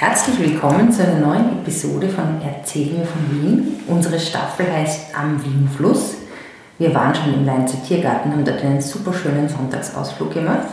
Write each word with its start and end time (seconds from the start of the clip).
Herzlich 0.00 0.38
willkommen 0.38 0.90
zu 0.90 1.02
einer 1.02 1.26
neuen 1.26 1.58
Episode 1.60 2.08
von 2.08 2.40
Erzähl 2.42 2.86
mir 2.86 3.04
von 3.04 3.20
Wien. 3.30 3.82
Unsere 3.86 4.18
Staffel 4.18 4.64
heißt 4.72 5.14
Am 5.14 5.44
Wienfluss. 5.44 6.14
Wir 6.78 6.94
waren 6.94 7.14
schon 7.14 7.34
im 7.34 7.44
Leinzer 7.44 7.76
Tiergarten, 7.86 8.32
haben 8.32 8.42
dort 8.42 8.64
einen 8.64 8.80
super 8.80 9.12
schönen 9.12 9.46
Sonntagsausflug 9.46 10.32
gemacht. 10.32 10.68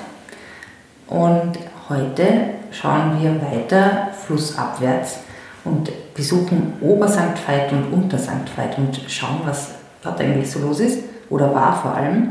Und 1.08 1.60
heute 1.90 2.52
schauen 2.72 3.22
wir 3.22 3.36
weiter 3.42 4.12
flussabwärts 4.26 5.20
und 5.66 5.92
besuchen 6.14 6.76
Obersankt 6.80 7.46
Veit 7.46 7.74
und 7.74 7.92
Untersankt 7.92 8.58
Veit 8.58 8.78
und 8.78 8.98
schauen, 9.10 9.42
was 9.44 9.72
dort 10.04 10.22
eigentlich 10.22 10.50
so 10.50 10.60
los 10.60 10.80
ist 10.80 11.00
oder 11.30 11.54
war 11.54 11.78
vor 11.82 11.94
allem. 11.96 12.30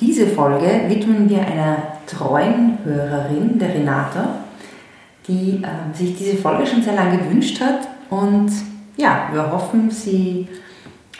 Diese 0.00 0.28
Folge 0.28 0.82
widmen 0.86 1.28
wir 1.28 1.40
einer 1.40 1.78
treuen 2.06 2.78
Hörerin, 2.84 3.58
der 3.58 3.74
Renata, 3.74 4.28
die 5.30 5.62
äh, 5.62 5.96
sich 5.96 6.16
diese 6.16 6.36
Folge 6.36 6.66
schon 6.66 6.82
sehr 6.82 6.94
lange 6.94 7.18
gewünscht 7.18 7.60
hat. 7.60 7.88
Und 8.10 8.50
ja, 8.96 9.28
wir 9.32 9.50
hoffen, 9.52 9.90
sie 9.90 10.48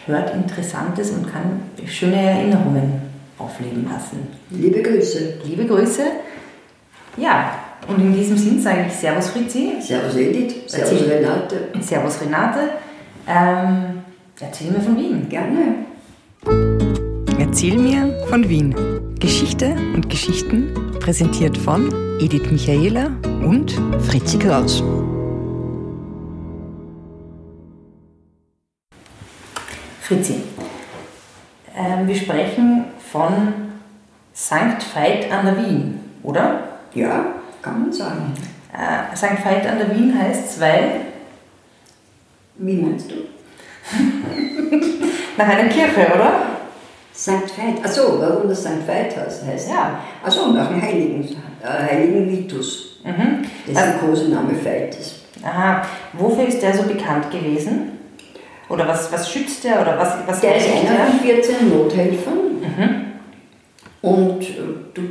hört 0.07 0.35
Interessantes 0.35 1.11
und 1.11 1.31
kann 1.31 1.61
schöne 1.87 2.17
Erinnerungen 2.17 3.03
aufleben 3.39 3.87
lassen. 3.91 4.27
Liebe 4.51 4.83
Grüße. 4.83 5.35
Liebe 5.45 5.65
Grüße. 5.67 6.03
Ja, 7.17 7.55
und 7.89 7.99
in 8.01 8.15
diesem 8.15 8.37
Sinn 8.37 8.61
sage 8.61 8.85
ich 8.89 8.93
Servus 8.93 9.29
Fritzi. 9.29 9.73
Servus 9.81 10.17
Edith. 10.17 10.55
Servus 10.67 10.93
Erzähl- 10.93 11.09
Renate. 11.13 11.57
Servus 11.81 12.21
Renate. 12.21 12.61
Ähm, 13.27 14.01
erzähl 14.41 14.71
mir 14.71 14.81
von 14.81 14.97
Wien. 14.97 15.29
Gerne. 15.29 15.87
Erzähl 17.39 17.79
mir 17.79 18.13
von 18.29 18.49
Wien. 18.49 18.75
Geschichte 19.19 19.75
und 19.95 20.09
Geschichten 20.09 20.73
präsentiert 21.01 21.57
von 21.57 21.91
Edith 22.21 22.51
Michaela 22.51 23.11
und 23.43 23.73
Fritzi 24.01 24.39
Kraus. 24.39 24.83
Fritzi, 30.03 30.43
ähm, 31.77 32.09
wir 32.09 32.17
sprechen 32.17 32.87
von 33.13 33.55
St. 34.35 34.95
Veit 34.95 35.31
an 35.31 35.47
der 35.47 35.57
Wien, 35.57 36.01
oder? 36.23 36.65
Ja, 36.95 37.27
kann 37.63 37.83
man 37.83 37.93
sagen. 37.93 38.35
Äh, 38.73 39.17
St. 39.17 39.45
Veit 39.45 39.67
an 39.67 39.79
der 39.79 39.97
Wien 39.97 40.17
heißt 40.19 40.61
weil 40.61 41.01
Wie 42.57 42.77
meinst 42.77 43.11
du? 43.11 43.15
nach 45.37 45.49
einer 45.49 45.69
Kirche, 45.69 46.07
oder? 46.15 46.43
St. 47.15 47.57
Veit. 47.57 47.85
Achso, 47.85 48.21
warum 48.21 48.49
das 48.49 48.61
St. 48.61 48.87
Veit 48.87 49.17
heißt. 49.17 49.47
heißt. 49.47 49.71
Ja. 49.71 50.01
Achso, 50.25 50.53
nach 50.53 50.69
dem 50.69 50.81
Heiligen, 50.81 51.25
äh, 51.63 51.67
Heiligen 51.67 52.31
Vitus. 52.31 52.90
Mhm. 53.05 53.43
Das 53.67 53.77
ist 53.77 53.87
der 53.87 53.99
Kosename 53.99 54.55
Veites. 54.55 55.21
Aha. 55.43 55.83
Wofür 56.13 56.47
ist 56.47 56.63
der 56.63 56.75
so 56.75 56.83
bekannt 56.83 57.31
gewesen? 57.31 57.93
Oder 58.69 58.87
was, 58.87 59.13
was 59.13 59.31
schützt 59.31 59.65
der? 59.65 59.81
Oder 59.81 59.99
was, 59.99 60.17
was 60.27 60.41
Der 60.41 60.57
ist 60.57 60.69
einer 60.69 61.07
von 61.07 61.21
14 61.21 61.69
Nothelfern. 61.69 62.51
Und 64.03 64.43
äh, 64.43 64.55
du, 64.95 65.03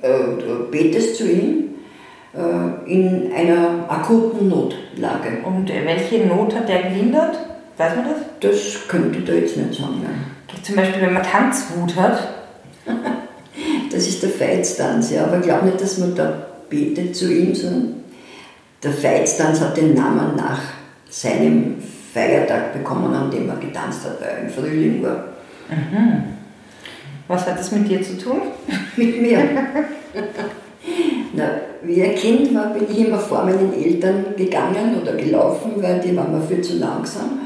äh, 0.00 0.08
du 0.38 0.70
betest 0.70 1.16
zu 1.16 1.30
ihm 1.30 1.74
äh, 2.34 2.90
in 2.92 3.32
einer 3.32 3.84
akuten 3.88 4.48
Notlage. 4.48 5.38
Und 5.44 5.70
äh, 5.70 5.84
welche 5.84 6.26
Not 6.26 6.54
hat 6.54 6.68
der 6.68 6.84
gelindert? 6.84 7.38
Weiß 7.76 7.94
man 7.94 8.06
das? 8.06 8.18
Das 8.40 8.88
könnte 8.88 9.18
ich 9.18 9.24
da 9.24 9.32
jetzt 9.34 9.56
nicht 9.56 9.80
sagen. 9.80 10.00
Nein. 10.02 10.24
Zum 10.62 10.74
Beispiel, 10.74 11.02
wenn 11.02 11.14
man 11.14 11.22
Tanzwut 11.22 11.96
hat. 11.96 12.28
Das 13.90 14.06
ist 14.06 14.22
der 14.22 14.28
Veitstanz, 14.38 15.10
ja, 15.10 15.24
aber 15.24 15.38
ich 15.38 15.44
glaube 15.44 15.66
nicht, 15.66 15.80
dass 15.80 15.96
man 15.96 16.14
da 16.14 16.47
betet 16.68 17.16
zu 17.16 17.32
ihm, 17.32 17.54
sondern 17.54 17.94
der 18.82 19.02
Veitstanz 19.02 19.60
hat 19.60 19.76
den 19.76 19.94
Namen 19.94 20.36
nach 20.36 20.60
seinem 21.08 21.76
Feiertag 22.12 22.72
bekommen, 22.72 23.12
an 23.12 23.30
dem 23.30 23.48
er 23.48 23.56
getanzt 23.56 24.04
hat, 24.04 24.20
weil 24.20 24.28
er 24.28 24.42
im 24.42 24.50
Frühling 24.50 25.02
war. 25.02 25.24
Was 27.26 27.46
hat 27.46 27.58
das 27.58 27.72
mit 27.72 27.88
dir 27.88 28.02
zu 28.02 28.16
tun? 28.18 28.40
Mit 28.96 29.20
mir. 29.20 29.38
Na, 31.34 31.50
wie 31.82 32.02
ein 32.02 32.14
Kind 32.14 32.54
war, 32.54 32.72
bin 32.72 32.86
ich 32.90 33.06
immer 33.06 33.18
vor 33.18 33.44
meinen 33.44 33.72
Eltern 33.74 34.24
gegangen 34.36 35.00
oder 35.00 35.12
gelaufen, 35.12 35.72
weil 35.76 36.00
die 36.00 36.16
waren 36.16 36.32
mir 36.32 36.46
viel 36.46 36.62
zu 36.62 36.78
langsam. 36.78 37.37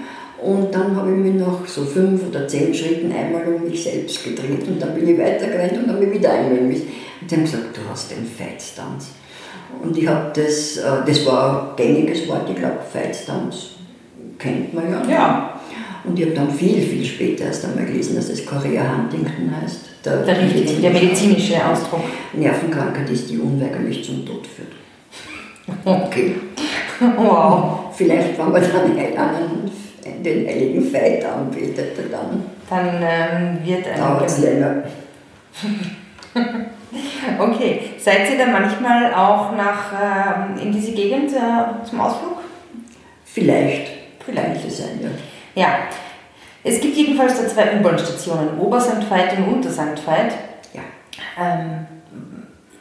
Und 0.43 0.75
dann 0.75 0.97
habe 0.97 1.11
ich 1.11 1.17
mich 1.17 1.35
nach 1.35 1.67
so 1.67 1.85
fünf 1.85 2.29
oder 2.29 2.49
zehn 2.49 2.75
Schritten 2.75 3.13
einmal 3.13 3.43
um 3.47 3.69
mich 3.69 3.85
selbst 3.85 4.25
gedreht 4.25 4.67
und 4.67 4.81
dann 4.81 4.95
bin 4.95 5.09
ich 5.09 5.19
weitergerannt 5.19 5.75
und 5.75 5.89
dann 5.89 6.01
bin 6.01 6.09
ich 6.09 6.19
wieder 6.19 6.33
einmal 6.33 6.59
um 6.59 6.69
mich. 6.69 6.83
Und 7.21 7.31
die 7.31 7.37
haben 7.37 7.45
gesagt, 7.45 7.77
du 7.77 7.81
hast 7.89 8.11
den 8.11 8.27
Feitstanz. 8.27 9.09
Und 9.83 9.97
ich 9.97 10.07
habe 10.07 10.33
das, 10.35 10.77
äh, 10.79 10.83
das 11.07 11.25
war 11.27 11.71
ein 11.71 11.77
gängiges 11.77 12.29
Wort, 12.29 12.49
ich 12.51 12.57
glaube, 12.57 12.79
Feitstanz 12.93 13.71
kennt 14.39 14.75
man 14.75 14.91
ja. 14.91 15.09
Ja. 15.09 15.61
Und 16.05 16.19
ich 16.19 16.27
habe 16.27 16.35
dann 16.35 16.51
viel, 16.51 16.83
viel 16.83 17.05
später 17.05 17.45
erst 17.45 17.65
einmal 17.65 17.87
gelesen, 17.87 18.17
dass 18.17 18.29
es 18.29 18.45
Korea 18.45 18.97
Huntington 18.97 19.51
heißt. 19.63 19.91
Der, 20.05 20.27
richtige, 20.27 20.81
der 20.81 20.91
medizinische 20.91 21.65
Ausdruck. 21.65 22.01
Nervenkrankheit 22.33 23.09
ist, 23.09 23.31
die 23.31 23.39
unweigerlich 23.39 24.05
zum 24.05 24.27
Tod 24.27 24.47
führt. 24.47 24.73
Okay. 25.85 26.35
Wow. 27.17 27.95
Vielleicht, 27.97 28.37
wenn 28.37 28.51
man 28.51 28.63
dann 28.63 28.99
einen, 28.99 29.71
den 30.05 30.47
heiligen 30.47 30.93
Veit 30.93 31.25
anbetet, 31.25 31.97
dann 32.11 32.45
Dann 32.69 33.03
ähm, 33.03 33.59
wird 33.65 33.87
dauert 33.99 34.27
es 34.27 34.37
ein. 34.37 34.43
länger. 34.43 34.83
Okay. 37.39 37.93
Seid 37.99 38.31
ihr 38.31 38.39
dann 38.39 38.53
manchmal 38.53 39.15
auch 39.15 39.53
nach, 39.57 39.93
ähm, 39.93 40.59
in 40.63 40.73
diese 40.73 40.93
Gegend 40.93 41.33
äh, 41.33 41.85
zum 41.89 42.01
Ausflug? 42.01 42.39
Vielleicht. 43.25 43.89
Vielleicht 44.25 44.67
es 44.67 44.79
sein, 44.79 45.01
ja. 45.03 45.63
Ja. 45.63 45.69
Es 46.63 46.81
gibt 46.81 46.97
jedenfalls 46.97 47.41
da 47.41 47.49
zwei 47.49 47.79
U-Bahn-Stationen, 47.79 48.59
Ober-St. 48.61 49.11
Veit 49.11 49.37
und 49.39 49.55
Unter-St. 49.55 50.07
Veit. 50.07 50.33
ja. 50.75 50.83
Ähm, 51.41 51.87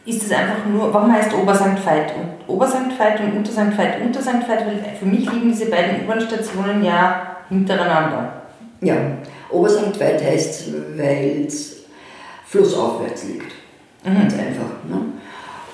ist 0.05 0.23
es 0.23 0.31
einfach 0.31 0.65
nur, 0.65 0.93
warum 0.93 1.11
heißt 1.13 1.33
Ober-St. 1.33 1.85
Veit 1.85 2.13
und 2.15 2.53
Ober-St. 2.53 2.97
Veit 2.97 3.19
und 3.19 3.37
Unter-St. 3.37 3.77
Veit 3.77 4.01
Unter-St. 4.01 4.47
Veit? 4.47 4.65
Weil 4.65 4.95
für 4.99 5.05
mich 5.05 5.31
liegen 5.31 5.51
diese 5.51 5.67
beiden 5.67 6.03
U-Bahn-Stationen 6.03 6.83
ja 6.83 7.37
hintereinander. 7.49 8.41
Ja, 8.81 8.95
Obersankt 9.51 9.99
Veit 9.99 10.23
heißt, 10.23 10.73
weil 10.97 11.45
es 11.45 11.83
flussaufwärts 12.45 13.25
liegt. 13.25 13.51
Ganz 14.03 14.33
einfach. 14.33 14.71
Ne? 14.89 15.01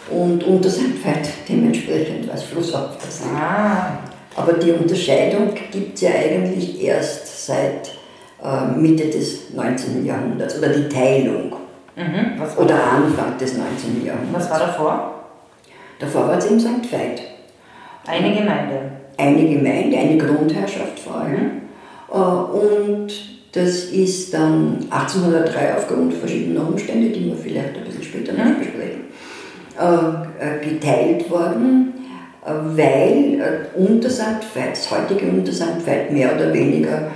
Und 0.10 0.44
Untersankt 0.44 1.06
Veit 1.06 1.30
dementsprechend, 1.48 2.28
weil 2.28 2.36
es 2.36 2.44
flussaufwärts 2.44 3.22
liegt. 3.22 3.36
Ah, 3.36 4.00
Aber 4.36 4.54
die 4.54 4.72
Unterscheidung 4.72 5.54
gibt 5.72 5.96
es 5.96 6.02
ja 6.02 6.12
eigentlich 6.12 6.84
erst 6.84 7.46
seit 7.48 7.92
äh, 8.44 8.78
Mitte 8.78 9.08
des 9.08 9.54
19. 9.54 10.06
Jahrhunderts 10.06 10.58
oder 10.58 10.70
die 10.70 10.90
Teilung 10.90 11.56
mhm. 11.98 12.42
oder 12.58 12.76
Anfang 12.76 13.38
des 13.38 13.58
19. 13.58 14.06
Jahrhunderts. 14.06 14.34
was 14.34 14.50
war 14.50 14.60
davor? 14.60 15.14
Davor 16.00 16.28
war 16.28 16.38
es 16.38 16.46
eben 16.46 16.60
St. 16.60 16.92
Veit. 16.92 17.22
Eine 18.06 18.36
Gemeinde. 18.36 18.80
Eine 19.18 19.50
Gemeinde, 19.50 19.98
eine 19.98 20.18
Grundherrschaft 20.18 21.00
vor 21.00 21.22
allem. 21.22 21.64
Äh, 22.12 22.18
Und 22.18 23.12
das 23.52 23.86
ist 23.86 24.34
dann 24.34 24.86
1803 24.90 25.76
aufgrund 25.78 26.14
verschiedener 26.14 26.68
Umstände, 26.68 27.10
die 27.10 27.26
wir 27.26 27.36
vielleicht 27.36 27.76
ein 27.76 27.84
bisschen 27.84 28.04
später 28.04 28.34
noch 28.34 28.58
besprechen, 28.60 29.06
äh, 29.80 30.46
äh, 30.46 30.70
geteilt 30.70 31.30
worden, 31.30 31.94
weil 32.44 33.42
äh, 33.42 33.80
Untersankt 33.80 34.46
Veit, 34.56 34.72
das 34.72 34.92
heutige 34.92 35.26
Untersankt 35.32 35.86
Veit 35.88 36.12
mehr 36.12 36.36
oder 36.36 36.54
weniger 36.54 37.12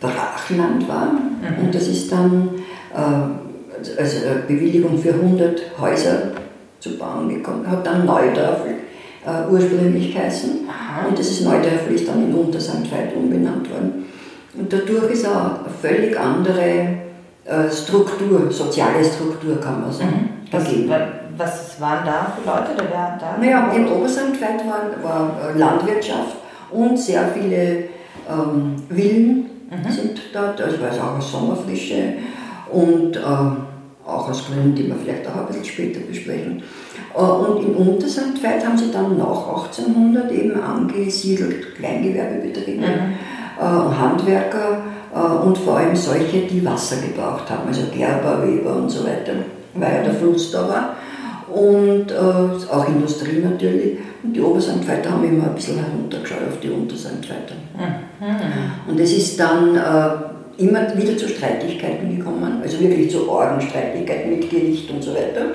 Brachland 0.00 0.86
war. 0.86 1.12
Und 1.58 1.74
das 1.74 1.88
ist 1.88 2.12
dann 2.12 2.50
also 2.94 4.26
eine 4.26 4.40
Bewilligung 4.46 4.98
für 4.98 5.14
100 5.14 5.60
Häuser 5.80 6.32
zu 6.80 6.98
bauen 6.98 7.28
gekommen, 7.28 7.68
hat 7.70 7.86
dann 7.86 8.06
Neudörfel 8.06 8.74
äh, 9.24 9.50
ursprünglich 9.50 10.14
geheißen. 10.14 10.50
Und 11.08 11.18
dieses 11.18 11.42
Neudörfel 11.42 11.94
ist 11.94 12.08
dann 12.08 12.24
in 12.24 12.34
Untersankt 12.34 12.90
Veit 12.90 13.14
umbenannt 13.14 13.70
worden. 13.70 14.06
Und 14.58 14.72
dadurch 14.72 15.12
ist 15.12 15.26
auch 15.26 15.60
eine 15.60 15.70
völlig 15.80 16.18
andere 16.18 16.60
äh, 17.44 17.70
Struktur, 17.70 18.50
soziale 18.50 19.04
Struktur, 19.04 19.60
kann 19.60 19.82
man 19.82 19.92
sagen, 19.92 20.30
Was, 20.50 20.64
gegeben. 20.64 20.92
was 21.36 21.80
waren 21.80 22.04
da 22.04 22.32
für 22.36 22.48
Leute? 22.48 22.74
Oder 22.74 22.90
wer 22.90 23.18
da? 23.20 23.36
Naja, 23.38 23.72
in 23.74 23.88
Obersankt 23.88 24.40
Veit 24.40 24.60
war, 24.66 25.02
war 25.02 25.54
äh, 25.54 25.58
Landwirtschaft 25.58 26.36
und 26.70 26.98
sehr 26.98 27.28
viele 27.34 27.84
ähm, 28.28 28.76
Villen 28.88 29.46
sind 29.88 30.20
dort, 30.32 30.58
das 30.58 30.80
war 30.80 30.88
also 30.88 31.00
auch 31.00 31.18
aus 31.18 31.30
Sommerfrische 31.30 32.14
und 32.72 33.16
ähm, 33.16 33.56
auch 34.06 34.28
aus 34.28 34.46
Gründen, 34.46 34.74
die 34.74 34.86
wir 34.88 34.96
vielleicht 34.96 35.26
auch 35.28 35.36
ein 35.36 35.46
bisschen 35.46 35.64
später 35.64 36.00
besprechen. 36.00 36.62
Äh, 37.14 37.20
Und 37.20 37.64
in 37.64 37.74
Untersankt 37.74 38.42
Veit 38.42 38.64
haben 38.66 38.78
sie 38.78 38.90
dann 38.90 39.16
nach 39.18 39.48
1800 39.48 40.30
eben 40.32 40.60
angesiedelt 40.60 41.76
Kleingewerbebetriebe, 41.76 42.84
äh, 42.84 43.62
Handwerker 43.62 44.82
äh, 45.14 45.46
und 45.46 45.58
vor 45.58 45.78
allem 45.78 45.94
solche, 45.96 46.40
die 46.42 46.64
Wasser 46.64 46.96
gebraucht 46.96 47.50
haben, 47.50 47.68
also 47.68 47.82
Gerber, 47.94 48.42
Weber 48.46 48.76
und 48.76 48.90
so 48.90 49.04
weiter, 49.04 49.32
weil 49.74 49.94
ja 49.96 50.02
der 50.02 50.14
Fluss 50.14 50.50
da 50.50 50.68
war. 50.68 50.96
und 51.54 52.10
äh, 52.12 52.14
auch 52.72 52.88
Industrie 52.88 53.42
natürlich. 53.42 53.98
Und 54.22 54.34
die 54.34 54.40
Obersandweiter 54.40 55.10
haben 55.10 55.24
immer 55.24 55.44
ein 55.44 55.54
bisschen 55.54 55.78
heruntergeschaut 55.78 56.46
auf 56.48 56.60
die 56.60 56.70
Untersandweiter. 56.70 57.54
Mhm. 57.74 58.90
Und 58.90 59.00
es 59.00 59.12
ist 59.12 59.40
dann 59.40 59.74
äh, 59.76 59.80
immer 60.60 60.96
wieder 60.96 61.16
zu 61.16 61.28
Streitigkeiten 61.28 62.16
gekommen, 62.16 62.60
also 62.62 62.78
wirklich 62.80 63.10
zu 63.10 63.28
Ordenstreitigkeiten 63.28 64.30
mit 64.30 64.50
Gericht 64.50 64.90
und 64.90 65.02
so 65.02 65.12
weiter. 65.12 65.46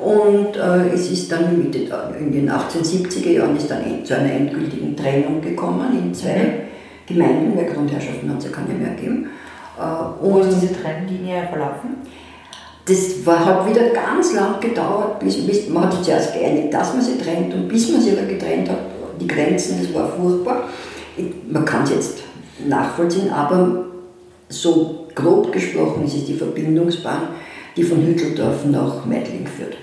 Und 0.00 0.56
äh, 0.56 0.94
es 0.94 1.10
ist 1.10 1.32
dann 1.32 1.58
Mitte, 1.58 1.78
in 2.18 2.30
den 2.30 2.50
1870er 2.50 3.30
Jahren 3.30 3.56
ist 3.56 3.70
dann 3.70 4.04
zu 4.04 4.14
einer 4.14 4.30
endgültigen 4.30 4.94
Trennung 4.94 5.40
gekommen 5.40 5.98
in 5.98 6.14
zwei 6.14 6.36
mhm. 6.36 6.66
Gemeinden, 7.06 7.56
weil 7.56 7.66
Grundherrschaften 7.66 8.28
hat 8.28 8.38
es 8.38 8.44
ja 8.44 8.50
keine 8.50 8.74
mehr 8.74 8.94
gegeben. 8.94 9.30
Äh, 9.78 9.82
Wo 10.20 10.38
ist 10.40 10.60
diese 10.60 10.74
Trennlinie 10.74 11.48
verlaufen? 11.48 11.96
Das 12.84 13.26
war, 13.26 13.44
hat 13.44 13.68
wieder 13.68 13.88
ganz 13.88 14.34
lang 14.34 14.60
gedauert, 14.60 15.18
bis, 15.18 15.44
bis 15.44 15.68
man 15.68 15.84
hat 15.84 15.94
sich 15.94 16.02
zuerst 16.02 16.34
geeinigt, 16.34 16.72
dass 16.72 16.92
man 16.92 17.02
sie 17.02 17.18
trennt 17.18 17.52
und 17.52 17.66
bis 17.66 17.90
man 17.90 18.00
sie 18.00 18.12
aber 18.12 18.26
getrennt 18.26 18.68
hat, 18.70 18.78
die 19.20 19.26
Grenzen, 19.26 19.80
das 19.82 19.92
war 19.94 20.08
furchtbar. 20.08 20.68
Man 21.50 21.64
kann 21.64 21.82
es 21.84 21.90
jetzt 21.90 22.22
nachvollziehen, 22.68 23.32
aber 23.32 23.86
so 24.48 25.06
grob 25.14 25.52
gesprochen 25.52 26.04
ist 26.04 26.14
es 26.14 26.26
die 26.26 26.34
Verbindungsbahn, 26.34 27.28
die 27.76 27.82
von 27.82 28.04
Hütteldorf 28.06 28.64
nach 28.66 29.04
Meidling 29.04 29.46
führt. 29.46 29.76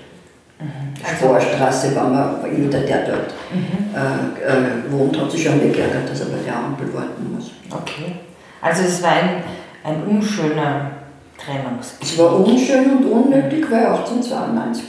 Mhm. 0.58 0.94
Also 1.02 1.26
Vorstraße, 1.26 1.94
wenn 1.94 2.12
man, 2.12 2.36
jeder, 2.56 2.80
der 2.80 3.06
dort 3.06 3.34
mhm. 3.52 3.94
äh, 3.94 4.52
äh, 4.52 4.92
wohnt, 4.92 5.20
hat 5.20 5.30
sich 5.30 5.44
schon 5.44 5.60
geärgert, 5.60 6.08
dass 6.08 6.20
er 6.20 6.26
bei 6.26 6.42
der 6.44 6.56
Ampel 6.56 6.92
warten 6.94 7.34
muss. 7.34 7.50
Okay. 7.70 8.16
Also 8.60 8.82
es 8.82 9.02
war 9.02 9.10
ein, 9.10 9.42
ein 9.84 10.02
unschöner 10.04 10.90
Trennungsgebiet. 11.38 12.12
Es 12.12 12.18
war 12.18 12.40
unschön 12.40 12.98
und 12.98 13.04
unnötig, 13.04 13.70
weil 13.70 13.86
1892 13.86 14.84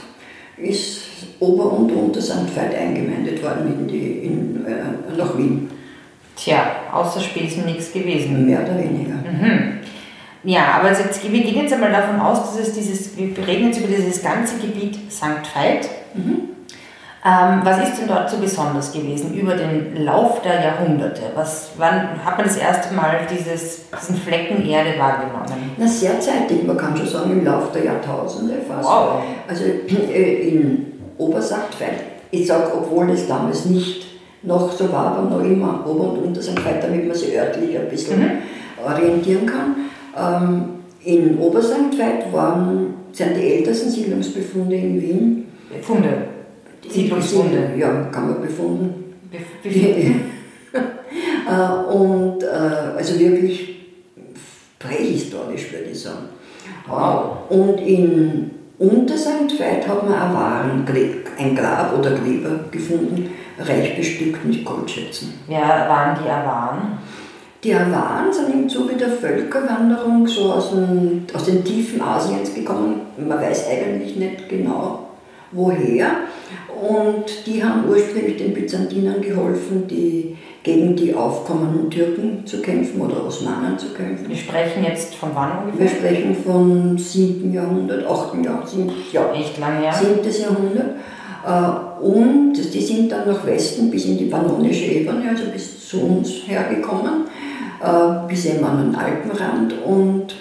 ist 0.58 1.02
Ober- 1.40 1.72
und 1.72 1.92
Untersandfeld 1.92 2.74
eingemeindet 2.74 3.42
worden 3.42 3.74
in 3.78 3.88
die, 3.88 4.24
in, 4.24 4.64
äh, 4.66 5.16
nach 5.16 5.36
Wien. 5.36 5.70
Tja, 6.36 6.76
außer 6.92 7.20
Spesen 7.20 7.64
nichts 7.64 7.92
gewesen. 7.92 8.46
Mehr 8.46 8.62
oder 8.62 8.78
weniger. 8.78 9.14
Mhm. 9.14 9.55
Ja, 10.46 10.76
aber 10.78 10.88
also 10.88 11.02
jetzt, 11.02 11.22
wir 11.30 11.42
gehen 11.42 11.62
jetzt 11.62 11.72
einmal 11.72 11.90
davon 11.90 12.20
aus, 12.20 12.38
dass 12.38 12.68
es 12.68 12.72
dieses, 12.72 13.16
wir 13.16 13.46
reden 13.46 13.66
jetzt 13.66 13.80
über 13.80 13.88
dieses 13.88 14.22
ganze 14.22 14.56
Gebiet 14.58 15.10
St. 15.10 15.42
Veit. 15.54 15.88
Mhm. 16.14 16.50
Ähm, 17.24 17.60
was 17.64 17.88
ist 17.88 17.98
denn 17.98 18.06
dort 18.06 18.30
so 18.30 18.36
besonders 18.36 18.92
gewesen 18.92 19.34
über 19.34 19.54
den 19.56 20.04
Lauf 20.04 20.42
der 20.42 20.62
Jahrhunderte? 20.62 21.22
Was, 21.34 21.70
wann 21.76 22.24
hat 22.24 22.36
man 22.38 22.46
das 22.46 22.56
erste 22.56 22.94
Mal 22.94 23.26
dieses, 23.28 23.86
diesen 24.00 24.16
Flecken 24.16 24.64
Erde 24.64 24.96
wahrgenommen? 24.96 25.72
Na, 25.76 25.88
sehr 25.88 26.20
zeitig, 26.20 26.62
man 26.64 26.76
kann 26.76 26.96
schon 26.96 27.08
sagen, 27.08 27.32
im 27.32 27.44
Lauf 27.44 27.72
der 27.72 27.84
Jahrtausende 27.84 28.54
fast. 28.68 28.88
Wow. 28.88 29.22
Also 29.48 29.64
äh, 29.64 30.48
in 30.48 30.92
Obersachtfeld, 31.18 32.04
ich 32.30 32.46
sage, 32.46 32.70
obwohl 32.72 33.10
es 33.10 33.26
damals 33.26 33.64
nicht 33.64 34.06
noch 34.44 34.70
so 34.70 34.92
war, 34.92 35.16
aber 35.16 35.28
noch 35.28 35.44
immer 35.44 35.84
Ober- 35.84 36.12
und 36.12 36.18
Untersachtfeld, 36.26 36.84
damit 36.84 37.08
man 37.08 37.16
sich 37.16 37.36
örtlich 37.36 37.76
ein 37.76 37.88
bisschen 37.88 38.20
mhm. 38.20 38.30
orientieren 38.84 39.46
kann. 39.46 39.74
Ähm, 40.16 40.64
in 41.04 41.38
Obersachtfeld 41.38 42.32
waren, 42.32 42.94
sind 43.12 43.36
die 43.36 43.54
ältesten 43.54 43.90
Siedlungsbefunde 43.90 44.74
in 44.74 45.00
Wien. 45.00 45.46
Funde? 45.82 46.08
Siedlungsfunde, 46.88 47.70
ja, 47.78 47.88
kann 48.10 48.30
man 48.30 48.42
befunden. 48.42 49.14
Befunden. 49.62 50.20
Äh, 51.48 51.92
und 51.94 52.42
äh, 52.42 52.46
also 52.98 53.18
wirklich 53.20 53.76
prähistorisch, 54.80 55.72
würde 55.72 55.90
ich 55.92 56.00
sagen. 56.00 56.26
Wow. 56.88 57.48
Und 57.48 57.80
in 57.80 58.50
Untersandweit 58.78 59.86
hat 59.86 60.02
man 60.02 60.12
ein, 60.12 60.34
Waren, 60.34 60.86
ein 61.38 61.56
Grab 61.56 61.98
oder 61.98 62.10
Gräber 62.10 62.64
gefunden, 62.70 63.30
reich 63.58 63.96
bestückt 63.96 64.44
mit 64.44 64.64
Goldschätzen. 64.64 65.34
Wer 65.46 65.60
waren 65.60 66.18
die 66.22 66.28
Awaren? 66.28 66.98
Die 67.64 67.74
Awaren 67.74 68.32
sind 68.32 68.52
im 68.52 68.68
Zuge 68.68 68.94
der 68.96 69.08
Völkerwanderung 69.08 70.26
so 70.26 70.52
aus 70.52 70.70
den, 70.70 71.26
aus 71.32 71.44
den 71.44 71.64
Tiefen 71.64 72.00
Asiens 72.00 72.54
gekommen. 72.54 73.00
Man 73.16 73.40
weiß 73.40 73.68
eigentlich 73.68 74.16
nicht 74.16 74.48
genau, 74.48 75.08
woher. 75.52 76.10
Und 76.80 77.24
die 77.46 77.64
haben 77.64 77.88
ursprünglich 77.88 78.36
den 78.36 78.52
Byzantinern 78.52 79.22
geholfen, 79.22 79.86
die, 79.88 80.36
gegen 80.62 80.94
die 80.94 81.14
aufkommenden 81.14 81.90
Türken 81.90 82.44
zu 82.44 82.60
kämpfen 82.60 83.00
oder 83.00 83.24
Osmanen 83.24 83.78
zu 83.78 83.94
kämpfen. 83.94 84.28
Wir 84.28 84.36
sprechen 84.36 84.84
jetzt 84.84 85.14
von 85.14 85.30
wann 85.32 85.64
ungefähr? 85.64 85.86
Wir 85.86 85.88
sprechen 85.88 86.36
vom 86.44 86.98
7. 86.98 87.52
Jahrhundert, 87.54 88.06
8. 88.06 88.34
Jahrhundert, 88.44 88.68
7. 88.68 88.90
Ja, 89.12 89.32
Echt 89.32 89.58
lange 89.58 89.80
her. 89.80 89.94
7. 89.94 90.42
Jahrhundert. 90.42 90.96
Äh, 91.46 92.02
und 92.04 92.52
die 92.54 92.82
sind 92.82 93.10
dann 93.10 93.26
nach 93.26 93.46
Westen 93.46 93.90
bis 93.90 94.04
in 94.04 94.18
die 94.18 94.24
Pannonische 94.26 94.84
Ebene, 94.84 95.30
also 95.30 95.44
bis 95.52 95.88
zu 95.88 96.00
uns 96.00 96.30
hergekommen, 96.46 97.24
äh, 97.82 98.28
bis 98.28 98.46
eben 98.46 98.64
an 98.64 98.92
den 98.92 98.94
Alpenrand 98.94 99.74
und 99.84 100.34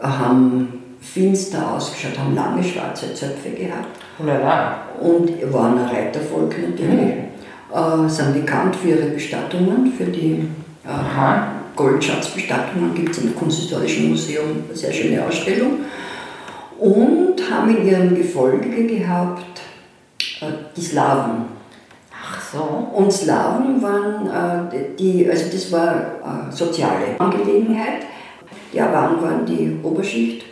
haben 0.00 0.82
finster 1.00 1.74
ausgeschaut, 1.74 2.18
haben 2.18 2.34
lange 2.34 2.62
schwarze 2.62 3.14
Zöpfe 3.14 3.50
gehabt. 3.50 4.00
Lala. 4.24 4.78
Und 5.00 5.30
waren 5.52 5.78
ein 5.78 5.88
Reitervolk 5.88 6.54
natürlich. 6.58 7.14
Mhm. 7.14 8.06
Äh, 8.06 8.08
sind 8.08 8.34
bekannt 8.34 8.76
für 8.76 8.88
ihre 8.88 9.08
Bestattungen, 9.08 9.92
für 9.92 10.06
die 10.06 10.48
äh, 10.84 11.76
Goldschatzbestattungen. 11.76 12.94
Gibt 12.94 13.10
es 13.10 13.18
im 13.18 13.34
Kunsthistorischen 13.34 14.10
Museum 14.10 14.64
eine 14.66 14.76
sehr 14.76 14.92
schöne 14.92 15.24
Ausstellung. 15.24 15.80
Und 16.78 17.36
haben 17.50 17.76
in 17.76 17.86
ihrem 17.86 18.14
Gefolge 18.14 18.86
gehabt 18.86 19.60
äh, 20.40 20.46
die 20.76 20.80
Slawen. 20.80 21.55
So. 22.56 22.98
Und 22.98 23.12
Slawen 23.12 23.82
waren 23.82 24.70
äh, 24.70 24.96
die, 24.98 25.28
also 25.28 25.50
das 25.52 25.70
war 25.72 25.94
äh, 25.94 26.50
soziale 26.52 27.18
Angelegenheit. 27.18 28.06
Die 28.72 28.80
Awan 28.80 29.22
waren 29.22 29.46
die 29.46 29.76
Oberschicht 29.82 30.44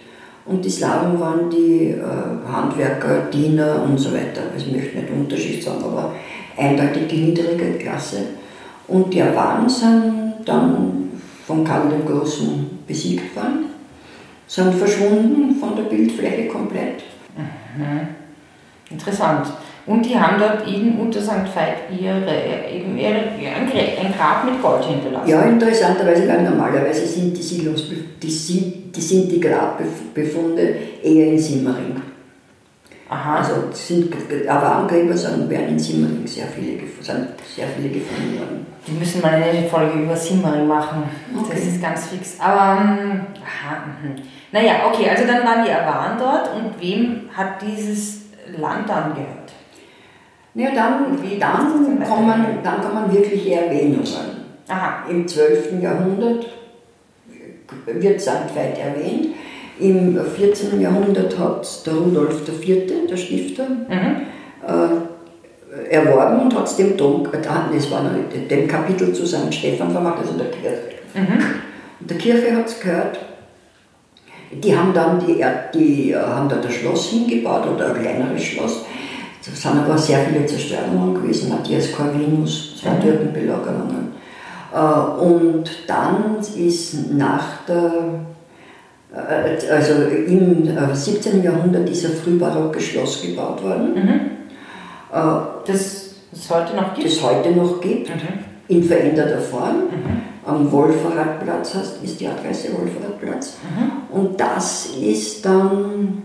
und 0.46 0.64
die 0.64 0.70
Slawen 0.70 1.18
waren 1.18 1.48
die 1.50 1.90
äh, 1.90 2.52
Handwerker, 2.52 3.30
Diener 3.32 3.82
und 3.82 3.98
so 3.98 4.12
weiter. 4.12 4.42
Also 4.52 4.66
ich 4.66 4.72
möchte 4.72 4.98
nicht 4.98 5.10
Unterschicht 5.10 5.62
sagen, 5.62 5.82
aber 5.84 6.12
eindeutig 6.56 7.08
die 7.08 7.16
niedrige 7.16 7.78
Klasse. 7.78 8.18
Und 8.86 9.12
die 9.12 9.22
Awaren 9.22 9.68
sind 9.68 10.34
dann 10.44 11.10
von 11.46 11.64
Karl 11.64 11.88
dem 11.88 12.04
Großen 12.06 12.80
besiegt 12.86 13.34
worden, 13.34 13.66
sind 14.46 14.74
verschwunden 14.74 15.56
von 15.58 15.74
der 15.74 15.84
Bildfläche 15.84 16.48
komplett. 16.48 17.02
Mhm. 17.36 18.08
Interessant. 18.90 19.46
Und 19.86 20.06
die 20.06 20.18
haben 20.18 20.38
dort 20.38 20.66
in 20.66 20.98
Unter 20.98 21.20
St. 21.20 21.54
Veit 21.54 21.90
ihre, 21.90 22.24
eben 22.72 22.96
ihre, 22.96 23.16
ein 23.16 24.14
Grab 24.16 24.44
mit 24.44 24.62
Gold 24.62 24.84
hinterlassen. 24.84 25.28
Ja, 25.28 25.42
interessanterweise, 25.42 26.26
weil 26.26 26.42
normalerweise 26.42 27.06
sind 27.06 27.36
die 27.36 27.42
Siedlungsbe 27.42 27.96
die, 28.22 28.28
die, 28.90 29.00
sind 29.00 29.30
die 29.30 29.40
Grabbefunde 29.40 30.74
eher 31.02 31.26
in 31.26 31.38
Simmering. 31.38 32.00
Aha. 33.10 33.36
Also 33.36 33.52
sind 33.72 34.14
Avarengräber 34.48 35.14
sind, 35.14 35.50
werden 35.50 35.68
in 35.68 35.78
Simmering 35.78 36.26
sehr 36.26 36.46
viele, 36.46 36.80
sind 37.02 37.28
sehr 37.54 37.66
viele 37.76 37.90
gefunden 37.90 38.38
worden. 38.38 38.66
Wir 38.86 38.98
müssen 38.98 39.20
mal 39.20 39.34
eine 39.34 39.68
Folge 39.68 39.98
über 39.98 40.16
Simmering 40.16 40.66
machen. 40.66 41.02
Okay. 41.36 41.52
Das 41.52 41.66
ist 41.66 41.82
ganz 41.82 42.06
fix. 42.06 42.36
Aber, 42.40 42.80
ähm, 42.80 43.20
aha, 43.44 43.84
mh. 44.02 44.22
naja, 44.52 44.72
okay, 44.90 45.10
also 45.10 45.26
dann 45.26 45.44
waren 45.44 45.64
die 45.64 45.70
Awaren 45.70 46.18
dort 46.18 46.54
und 46.54 46.80
wem 46.80 47.28
hat 47.36 47.60
dieses 47.60 48.22
Land 48.58 48.88
dann 48.88 49.14
gehört? 49.14 49.52
Ja, 50.54 50.70
dann, 50.72 51.18
dann, 51.40 52.04
kommen, 52.04 52.44
dann 52.62 52.80
kommen 52.80 53.12
wirkliche 53.12 53.54
Erwähnungen. 53.54 54.04
Aha. 54.68 55.04
Im 55.10 55.26
12. 55.26 55.82
Jahrhundert 55.82 56.46
wird 57.86 58.20
St. 58.20 58.54
Veit 58.54 58.78
erwähnt. 58.78 59.34
Im 59.80 60.16
14. 60.16 60.80
Jahrhundert 60.80 61.36
hat 61.36 61.86
der 61.86 61.94
Rudolf 61.94 62.48
IV., 62.48 63.08
der 63.10 63.16
Stifter, 63.16 63.68
mhm. 63.68 64.22
äh, 64.62 65.92
erworben 65.92 66.42
und 66.42 66.56
hat 66.56 66.66
es 66.66 66.76
dem 66.76 66.96
Dom, 66.96 67.26
äh, 67.26 67.90
war 67.90 68.04
noch, 68.04 68.12
dem 68.48 68.68
Kapitel 68.68 69.12
zu 69.12 69.26
St. 69.26 69.52
Stephan 69.52 69.90
vermacht, 69.90 70.20
also 70.20 70.34
der 70.38 70.46
Kirche. 70.46 70.94
Mhm. 71.14 71.44
Und 71.98 72.10
der 72.10 72.18
Kirche 72.18 72.54
hat 72.54 72.66
es 72.66 72.78
gehört. 72.78 73.18
Die 74.52 74.76
haben 74.76 74.94
dann 74.94 75.18
die, 75.18 75.44
die, 75.74 76.12
äh, 76.12 76.16
haben 76.16 76.48
da 76.48 76.56
das 76.56 76.72
Schloss 76.72 77.08
hingebaut 77.08 77.66
oder 77.66 77.92
ein 77.92 78.00
kleineres 78.00 78.44
Schloss 78.44 78.84
es 79.52 79.62
sind 79.62 79.78
aber 79.78 79.98
sehr 79.98 80.20
viele 80.20 80.46
Zerstörungen 80.46 81.14
gewesen, 81.14 81.50
Matthias 81.50 81.92
Corvinus, 81.92 82.80
zwei 82.80 82.90
mhm. 82.90 83.00
Türkenbelagerungen. 83.02 84.12
Äh, 84.74 85.22
und 85.22 85.70
dann 85.86 86.36
ist 86.56 87.12
nach 87.12 87.64
der, 87.68 88.24
äh, 89.12 89.72
also 89.72 89.94
im 90.04 90.68
17. 90.92 91.40
Äh, 91.40 91.44
Jahrhundert 91.44 91.88
ist 91.88 92.06
ein 92.06 92.12
frühbarockes 92.12 92.84
Schloss 92.84 93.22
gebaut 93.22 93.62
worden. 93.62 93.94
Mhm. 93.94 94.20
Das 95.66 96.04
es 96.32 96.50
heute 96.50 96.74
noch 96.74 96.94
gibt? 96.94 97.06
Das 97.06 97.22
heute 97.22 97.50
noch 97.52 97.80
gibt, 97.80 98.08
mhm. 98.08 98.14
in 98.66 98.82
veränderter 98.82 99.38
Form. 99.38 99.84
Mhm. 99.84 100.22
Am 100.44 100.70
Wolferradplatz 100.72 101.74
heißt, 101.74 102.02
ist 102.02 102.20
die 102.20 102.26
Adresse 102.26 102.68
Wolferradplatz. 102.76 103.58
Mhm. 103.62 104.16
Und 104.18 104.40
das 104.40 104.86
ist 105.00 105.44
dann 105.44 106.22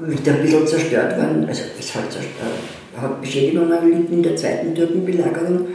wieder 0.00 0.32
ein 0.34 0.42
bisschen 0.42 0.66
zerstört 0.66 1.16
worden, 1.16 1.46
also 1.48 1.62
ist 1.78 1.94
halt 1.94 2.12
zerstört, 2.12 2.52
hat 3.00 3.20
Beschädigungen 3.20 3.72
erlitten 3.72 4.12
in 4.12 4.22
der 4.22 4.36
zweiten 4.36 4.74
Türkenbelagerung 4.74 5.68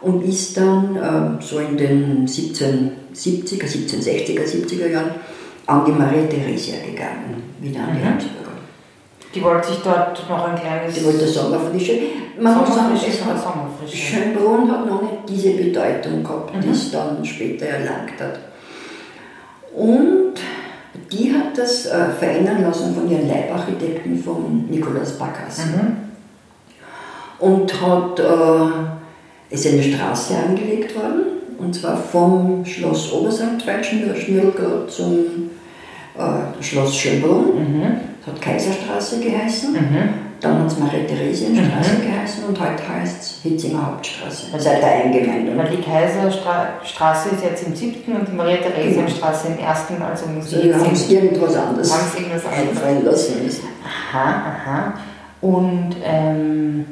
und 0.00 0.24
ist 0.24 0.56
dann 0.56 0.96
äh, 0.96 1.42
so 1.42 1.58
in 1.58 1.76
den 1.76 2.26
1770er, 2.26 3.64
1760er, 3.64 4.44
70er 4.44 4.88
Jahren 4.88 5.10
an 5.66 5.84
die 5.86 5.92
Maria 5.92 6.26
Theresia 6.26 6.76
gegangen, 6.84 7.42
wieder 7.60 7.80
an 7.80 7.94
die 7.94 8.00
mhm. 8.00 8.12
Habsburger. 8.12 8.44
Die 9.34 9.42
wollte 9.42 9.68
sich 9.68 9.78
dort 9.82 10.28
noch 10.28 10.48
ein 10.48 10.54
kleines. 10.54 10.94
Die 10.94 11.04
wollte 11.04 11.26
Sommerfrische. 11.26 11.98
Man 12.38 12.52
Sommerfrische 12.52 12.70
muss 12.70 12.76
sagen, 12.76 12.94
es 12.96 13.24
hat, 13.24 13.42
Sommerfrische. 13.42 13.96
Schönbrunn 13.96 14.70
hat 14.70 14.88
noch 14.88 15.02
nicht 15.02 15.14
diese 15.28 15.50
Bedeutung 15.50 16.22
gehabt, 16.22 16.54
mhm. 16.54 16.60
die 16.60 16.68
es 16.68 16.90
dann 16.92 17.24
später 17.24 17.66
erlangt 17.66 18.20
hat. 18.20 18.38
Und 19.74 20.23
die 21.14 21.32
hat 21.32 21.56
das 21.56 21.86
äh, 21.86 22.10
verändern 22.18 22.62
lassen 22.62 22.94
von 22.94 23.08
ihren 23.08 23.28
Leibarchitekten 23.28 24.18
von 24.22 24.66
Nikolaus 24.68 25.12
Bacchus. 25.12 25.66
Mhm. 25.66 25.96
Und 27.38 27.80
hat, 27.80 28.18
äh, 28.20 29.54
ist 29.54 29.66
eine 29.66 29.82
Straße 29.82 30.34
angelegt 30.36 30.94
worden, 30.96 31.22
und 31.58 31.74
zwar 31.74 31.96
vom 31.96 32.64
Schloss 32.64 33.12
Obersankt 33.12 33.64
Schnürlgrad 34.16 34.90
zum 34.90 35.50
äh, 36.18 36.62
Schloss 36.62 36.96
Schönbrunn. 36.96 37.54
Mhm. 37.56 37.82
Das 38.24 38.34
hat 38.34 38.42
Kaiserstraße 38.42 39.20
geheißen. 39.20 39.72
Mhm. 39.72 40.08
Dann 40.44 40.60
hat 40.60 40.66
es 40.66 40.78
Maria-Theresien-Straße 40.78 41.94
mhm. 41.94 42.02
geheißen 42.02 42.44
und 42.44 42.60
heute 42.60 42.86
heißt 42.86 43.22
es 43.22 43.38
Hitzinger 43.42 43.86
Hauptstraße. 43.86 44.46
Seit 44.58 44.82
der 44.82 45.04
Eingemeindung. 45.04 45.56
Weil 45.56 45.70
die 45.70 45.82
Kaiserstraße 45.82 47.30
ist 47.30 47.42
jetzt 47.42 47.66
im 47.66 47.74
siebten 47.74 48.12
und 48.12 48.28
die 48.28 48.32
Maria-Theresien-Straße 48.32 49.48
im 49.48 49.58
ersten, 49.58 50.02
also 50.02 50.26
muss 50.26 50.52
wir 50.52 50.78
haben 50.78 50.92
es 50.92 51.10
irgendwas 51.10 51.56
anderes 51.56 51.92
einfallen 51.92 53.04
lassen 53.06 53.42
müssen. 53.42 53.68
Aha, 54.12 54.52
aha. 54.52 54.94
Und, 55.40 55.96
ähm, 56.04 56.84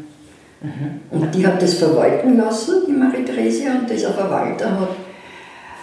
mhm. 0.63 1.01
und 1.11 1.35
die 1.35 1.47
hat 1.47 1.61
das 1.61 1.75
verwalten 1.75 2.39
lassen, 2.39 2.85
die 2.87 2.93
Maria-Theresia, 2.93 3.73
und 3.81 3.91
dieser 3.91 4.13
Verwalter 4.13 4.81
hat 4.81 4.97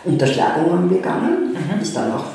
Unterschlagungen 0.05 0.89
begangen, 0.89 1.51
mhm. 1.51 1.81
ist 1.81 1.95
dann 1.95 2.11
auch 2.13 2.25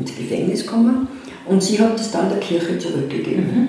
ins 0.00 0.16
Gefängnis 0.16 0.66
gekommen 0.66 1.06
und 1.46 1.62
sie 1.62 1.80
hat 1.80 1.98
es 1.98 2.10
dann 2.10 2.28
der 2.28 2.40
Kirche 2.40 2.76
zurückgegeben. 2.78 3.44
Mhm. 3.44 3.68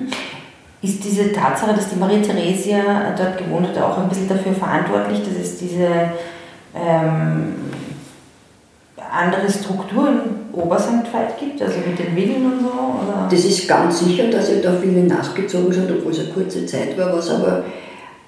Ist 0.82 1.04
diese 1.04 1.32
Tatsache, 1.32 1.74
dass 1.74 1.90
die 1.90 1.96
Maria 1.96 2.20
Theresia 2.20 3.14
dort 3.16 3.38
gewohnt 3.38 3.68
hat, 3.68 3.80
auch 3.80 3.98
ein 3.98 4.08
bisschen 4.08 4.28
dafür 4.28 4.52
verantwortlich, 4.52 5.20
dass 5.20 5.40
es 5.40 5.58
diese 5.58 5.86
ähm, 6.74 7.54
andere 9.12 9.50
Struktur 9.50 10.08
in 10.08 10.58
Obersanktweit 10.58 11.38
gibt, 11.38 11.62
also 11.62 11.76
mit 11.86 11.98
den 11.98 12.14
Villen 12.14 12.44
und 12.44 12.60
so? 12.60 12.68
Oder? 12.68 13.28
Das 13.30 13.44
ist 13.44 13.68
ganz 13.68 14.00
sicher, 14.00 14.28
dass 14.28 14.48
er 14.48 14.60
da 14.60 14.72
viele 14.80 15.04
nachgezogen 15.04 15.72
sind, 15.72 15.90
obwohl 15.90 16.12
es 16.12 16.20
eine 16.20 16.30
kurze 16.30 16.66
Zeit 16.66 16.98
war, 16.98 17.12
was 17.16 17.30
aber 17.30 17.64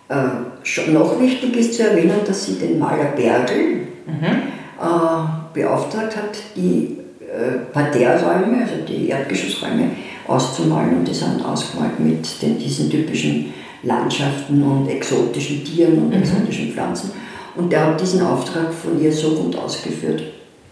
äh, 0.08 0.14
schon 0.62 0.94
noch 0.94 1.18
wichtig 1.20 1.56
ist 1.56 1.74
zu 1.74 1.88
erwähnen, 1.88 2.20
dass 2.26 2.44
sie 2.44 2.58
den 2.58 2.78
Maler 2.78 3.12
Bergel 3.16 3.88
mhm. 4.06 4.24
äh, 4.24 5.54
beauftragt 5.54 6.16
hat, 6.16 6.36
die 6.56 6.98
äh, 7.20 7.58
Parterräume, 7.72 8.62
also 8.62 8.84
die 8.86 9.08
Erdgeschossräume, 9.08 9.90
auszumalen 10.26 10.98
und 10.98 11.08
die 11.08 11.14
sind 11.14 11.44
ausgemalt 11.44 11.98
mit 12.00 12.42
den, 12.42 12.58
diesen 12.58 12.90
typischen 12.90 13.52
Landschaften 13.82 14.62
und 14.62 14.88
exotischen 14.88 15.64
Tieren 15.64 15.98
und 15.98 16.08
mhm. 16.08 16.22
exotischen 16.22 16.72
Pflanzen. 16.72 17.10
Und 17.56 17.70
der 17.70 17.86
hat 17.86 18.00
diesen 18.00 18.22
Auftrag 18.22 18.72
von 18.72 19.00
ihr 19.00 19.12
so 19.12 19.30
gut 19.30 19.56
ausgeführt, 19.56 20.22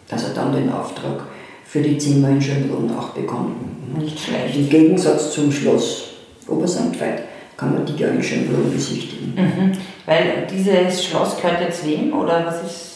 dass 0.09 0.25
er 0.25 0.35
dann 0.35 0.53
den 0.53 0.73
Auftrag 0.73 1.27
für 1.65 1.81
die 1.81 1.97
Zimmer 1.99 2.31
in 2.31 2.43
Schönbrunn 2.43 2.91
auch 2.97 3.11
bekommen. 3.11 3.95
Nicht 3.99 4.19
schlecht. 4.19 4.57
Im 4.57 4.69
Gegensatz 4.69 5.33
zum 5.33 5.53
Schloss 5.53 6.15
Obersamtweit 6.49 7.23
kann 7.57 7.75
man 7.75 7.87
die 7.87 7.97
ja 7.97 8.09
in 8.09 8.23
Schönbrunn 8.23 8.73
besichtigen. 8.73 9.35
Mhm. 9.37 9.73
Weil 10.07 10.47
dieses 10.51 11.05
Schloss 11.05 11.37
gehört 11.37 11.61
jetzt 11.61 11.87
wem 11.87 12.13
oder 12.13 12.45
was 12.47 12.63
ist? 12.63 12.89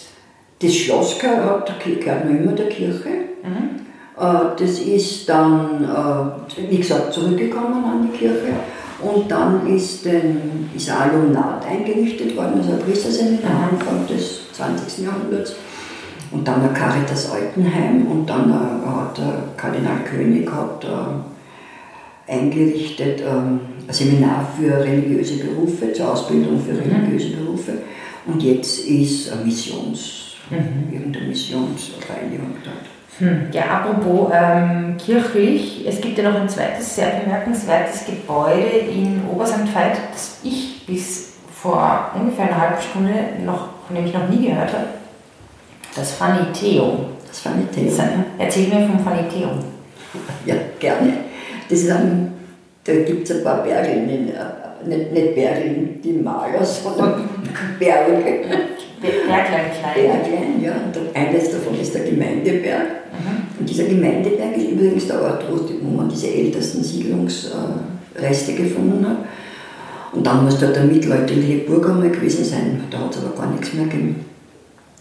Das 0.60 0.74
Schloss 0.74 1.18
gehört, 1.18 1.72
gehört 1.80 2.24
noch 2.24 2.34
immer 2.34 2.52
der 2.52 2.68
Kirche. 2.68 3.08
Mhm. 3.42 3.85
Äh, 4.18 4.56
das 4.58 4.78
ist 4.80 5.28
dann, 5.28 5.84
äh, 5.84 6.70
wie 6.70 6.78
gesagt, 6.78 7.12
zurückgekommen 7.12 7.84
an 7.84 8.08
die 8.10 8.16
Kirche. 8.16 8.54
Und 9.00 9.30
dann 9.30 9.66
ist, 9.66 10.06
ein, 10.06 10.70
ist 10.74 10.88
ein 10.90 11.10
Alumnat 11.10 11.66
eingerichtet 11.66 12.34
worden, 12.34 12.54
also 12.58 12.72
ein 12.72 12.78
Priesterseminar 12.78 13.70
Anfang 13.70 14.06
des 14.06 14.52
20. 14.52 15.04
Jahrhunderts. 15.04 15.54
Und 16.30 16.48
dann 16.48 16.62
ein 16.62 16.74
Caritas 16.74 17.30
Altenheim 17.30 18.06
und 18.06 18.28
dann 18.28 18.52
hat 18.52 19.16
der 19.16 19.44
Kardinal 19.56 20.00
König 20.04 20.50
hat 20.50 20.84
äh, 20.84 22.32
eingerichtet 22.32 23.20
ähm, 23.20 23.60
ein 23.86 23.94
Seminar 23.94 24.48
für 24.58 24.82
religiöse 24.82 25.44
Berufe, 25.44 25.92
zur 25.92 26.12
Ausbildung 26.12 26.60
für 26.60 26.72
mhm. 26.72 26.80
religiöse 26.80 27.36
Berufe. 27.36 27.72
Und 28.26 28.42
jetzt 28.42 28.86
ist 28.86 29.32
ein 29.32 29.44
Missions, 29.44 30.34
mhm. 30.50 30.92
irgendeine 30.92 31.28
Missionsvereinigung 31.28 32.56
dort. 32.64 32.95
Hm. 33.18 33.48
Ja, 33.50 33.62
apropos 33.62 34.30
ähm, 34.34 34.96
kirchlich, 34.98 35.86
es 35.86 36.00
gibt 36.00 36.18
ja 36.18 36.30
noch 36.30 36.38
ein 36.38 36.48
zweites 36.48 36.96
sehr 36.96 37.08
bemerkenswertes 37.08 38.04
Gebäude 38.04 38.76
in 38.90 39.22
Obersankt 39.32 39.74
Veit, 39.74 39.96
das 40.12 40.40
ich 40.42 40.84
bis 40.86 41.32
vor 41.50 42.10
ungefähr 42.14 42.46
einer 42.46 42.60
halben 42.60 42.82
Stunde 42.82 43.12
noch, 43.44 43.68
von 43.86 43.96
dem 43.96 44.06
ich 44.06 44.12
noch 44.12 44.28
nie 44.28 44.48
gehört 44.48 44.72
habe. 44.72 44.84
Das 45.94 46.12
Faniteum. 46.12 47.06
Das 47.26 47.40
Faniteum. 47.40 48.24
Erzähl 48.38 48.68
mir 48.68 48.86
vom 48.86 49.00
Faniteum. 49.00 49.64
Ja, 50.44 50.54
gerne. 50.78 51.12
Das 51.70 51.78
ist 51.80 51.90
ein, 51.90 52.32
da 52.84 52.92
gibt 52.92 53.28
es 53.28 53.36
ein 53.36 53.44
paar 53.44 53.62
Berge, 53.62 54.00
nicht, 54.00 55.12
nicht 55.12 55.34
Berge, 55.34 55.70
die 56.04 56.12
Maler, 56.12 56.64
sondern 56.64 57.28
Berge. 57.78 58.24
Berglein 59.00 59.70
klein. 59.78 59.94
Berglein, 59.94 60.62
ja. 60.62 60.72
Und 60.72 61.16
eines 61.16 61.50
davon 61.50 61.78
ist 61.80 61.94
der 61.94 62.04
Gemeindeberg. 62.04 62.86
Mhm. 63.12 63.60
Und 63.60 63.68
dieser 63.68 63.84
Gemeindeberg 63.84 64.56
ist 64.56 64.70
übrigens 64.70 65.06
der 65.06 65.22
Ort, 65.22 65.44
wo 65.48 65.96
man 65.96 66.08
diese 66.08 66.28
ältesten 66.28 66.82
Siedlungsreste 66.82 68.54
gefunden 68.54 69.06
hat. 69.06 69.18
Und 70.12 70.26
dann 70.26 70.44
muss 70.44 70.58
dort 70.58 70.76
eine 70.78 70.90
mittelalterliche 70.90 71.58
Burg 71.66 71.88
einmal 71.88 72.10
gewesen 72.10 72.44
sein, 72.44 72.82
da 72.90 72.98
hat 73.00 73.14
es 73.14 73.22
aber 73.22 73.36
gar 73.36 73.50
nichts 73.50 73.74
mehr 73.74 73.84
gegeben. 73.84 74.24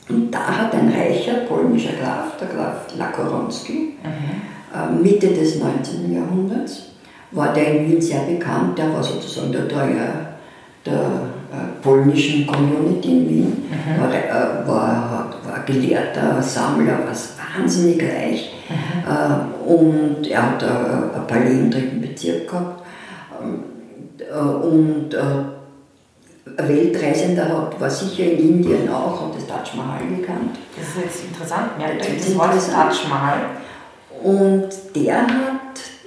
Und 0.10 0.32
da 0.32 0.40
hat 0.40 0.74
ein 0.74 0.90
reicher 0.90 1.46
polnischer 1.48 1.94
Graf, 2.02 2.38
der 2.38 2.50
Graf 2.50 2.88
Lakoronski, 2.98 3.94
mhm. 4.04 5.02
Mitte 5.02 5.28
des 5.28 5.60
19. 5.60 6.14
Jahrhunderts, 6.14 6.90
war 7.32 7.54
der 7.54 7.76
in 7.76 7.92
Wien 7.92 8.02
sehr 8.02 8.22
bekannt, 8.22 8.78
der 8.78 8.94
war 8.94 9.02
sozusagen 9.02 9.52
der 9.52 9.64
der 9.64 10.94
äh, 10.94 11.35
polnischen 11.82 12.48
Community 12.48 13.10
in 13.10 13.30
Wien, 13.30 13.66
mhm. 13.70 14.02
war, 14.02 14.14
äh, 14.14 14.68
war, 14.68 15.34
war 15.46 15.60
Gelehrter, 15.66 16.42
Sammler, 16.42 17.00
war 17.00 17.58
wahnsinnig 17.58 18.02
reich 18.02 18.54
mhm. 18.70 19.12
äh, 19.12 19.74
und 19.74 20.28
er 20.28 20.52
hat 20.52 20.64
äh, 20.64 20.66
ein 20.66 21.28
Palais 21.28 21.60
im 21.60 21.72
dritten 21.72 22.02
Bezirk 22.02 22.50
gehabt 22.50 22.84
ähm, 23.42 23.64
äh, 24.20 24.38
und 24.38 25.14
äh, 25.14 25.20
Weltreisender 26.58 27.50
hat, 27.50 27.80
war 27.80 27.90
sicher 27.90 28.24
in 28.24 28.40
Indien 28.40 28.90
auch, 28.90 29.22
hat 29.22 29.36
das 29.36 29.48
Taj 29.48 29.76
Mahal 29.76 30.08
gekannt. 30.08 30.58
Das 30.78 30.90
ist 30.90 31.04
jetzt 31.04 31.26
interessant, 31.26 31.72
ja, 31.80 31.88
das, 31.98 32.08
das 32.26 32.38
war 32.38 32.54
das 32.54 32.70
Taj 32.70 33.10
Mahal. 33.10 33.40
Und 34.24 34.70
der 34.96 35.22
hat 35.22 35.55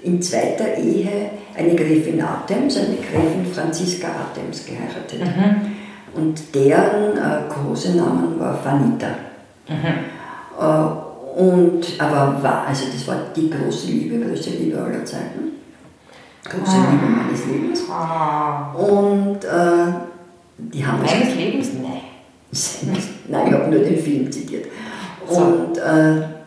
in 0.02 0.22
zweiter 0.22 0.76
Ehe 0.76 1.30
eine 1.56 1.74
Gräfin 1.74 2.20
Atems, 2.20 2.76
eine 2.76 2.96
Gräfin 2.96 3.46
Franziska 3.52 4.08
Atems 4.08 4.64
geheiratet. 4.64 5.20
Mhm. 5.20 5.78
Und 6.14 6.54
deren 6.54 7.16
äh, 7.16 7.48
Kosenamen 7.48 8.38
war 8.38 8.58
Vanita. 8.64 9.08
Mhm. 9.68 9.84
Äh, 10.58 11.40
und, 11.40 11.84
aber 11.98 12.42
war, 12.42 12.66
also 12.66 12.86
das 12.92 13.06
war 13.06 13.16
die 13.34 13.50
große 13.50 13.88
Liebe, 13.88 14.24
größte 14.24 14.50
Liebe 14.50 14.78
aller 14.78 15.04
Zeiten. 15.04 15.52
Große 16.44 16.72
ah. 16.72 16.90
Liebe 16.90 17.06
meines 17.06 17.46
Lebens. 17.46 17.82
Ah. 17.90 18.72
Und 18.72 19.44
äh, 19.44 19.92
die 20.58 20.84
haben. 20.84 21.02
Meines 21.02 21.34
Lebens? 21.36 21.68
Nein. 21.74 22.00
Nein, 23.28 23.46
ich 23.46 23.52
habe 23.52 23.70
nur 23.70 23.80
den 23.80 23.98
Film 23.98 24.32
zitiert. 24.32 24.66
So. 25.28 25.40
Und 25.40 25.78
äh, 25.78 26.37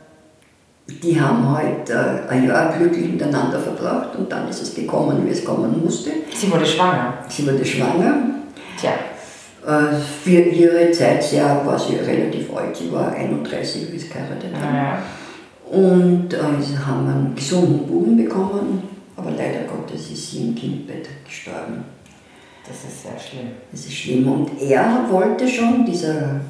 die 1.00 1.20
haben 1.20 1.50
halt 1.50 1.90
äh, 1.90 2.30
ein 2.30 2.48
Jahr 2.48 2.74
glücklich 2.78 3.12
miteinander 3.12 3.60
verbracht 3.60 4.16
und 4.18 4.32
dann 4.32 4.48
ist 4.50 4.62
es 4.62 4.74
gekommen, 4.74 5.26
wie 5.26 5.32
es 5.32 5.44
kommen 5.44 5.84
musste. 5.84 6.12
Sie 6.34 6.52
wurde 6.52 6.66
schwanger. 6.66 7.14
Sie 7.28 7.46
wurde 7.46 7.66
schwanger. 7.66 8.16
Tja. 8.80 8.92
Äh, 9.66 9.96
für 10.24 10.40
ihre 10.40 10.92
Zeit 10.92 11.24
sehr, 11.24 11.62
war 11.66 11.78
sie 11.78 11.96
relativ 11.96 12.56
alt, 12.56 12.76
sie 12.76 12.92
war 12.92 13.12
31, 13.14 13.92
wie 13.92 14.00
sie 14.00 14.10
geheiratet 14.10 14.54
haben. 14.60 14.76
Ja. 14.76 14.98
Und 15.70 16.34
äh, 16.34 16.38
sie 16.62 16.78
haben 16.78 17.08
einen 17.08 17.36
gesunden 17.36 17.88
Buben 17.88 18.18
bekommen, 18.18 18.84
aber 19.16 19.32
leider 19.32 19.66
Gottes 19.68 20.12
ist 20.12 20.32
sie 20.32 20.48
im 20.48 20.56
Kindbett 20.56 21.08
gestorben. 21.26 21.86
Das 22.68 22.78
ist 22.92 23.04
sehr 23.04 23.20
schlimm. 23.20 23.52
Das 23.72 23.82
ist 23.82 23.94
schlimm. 23.94 24.32
Und 24.32 24.62
er 24.62 25.06
wollte 25.10 25.48
schon, 25.48 25.86
dieser 25.86 26.42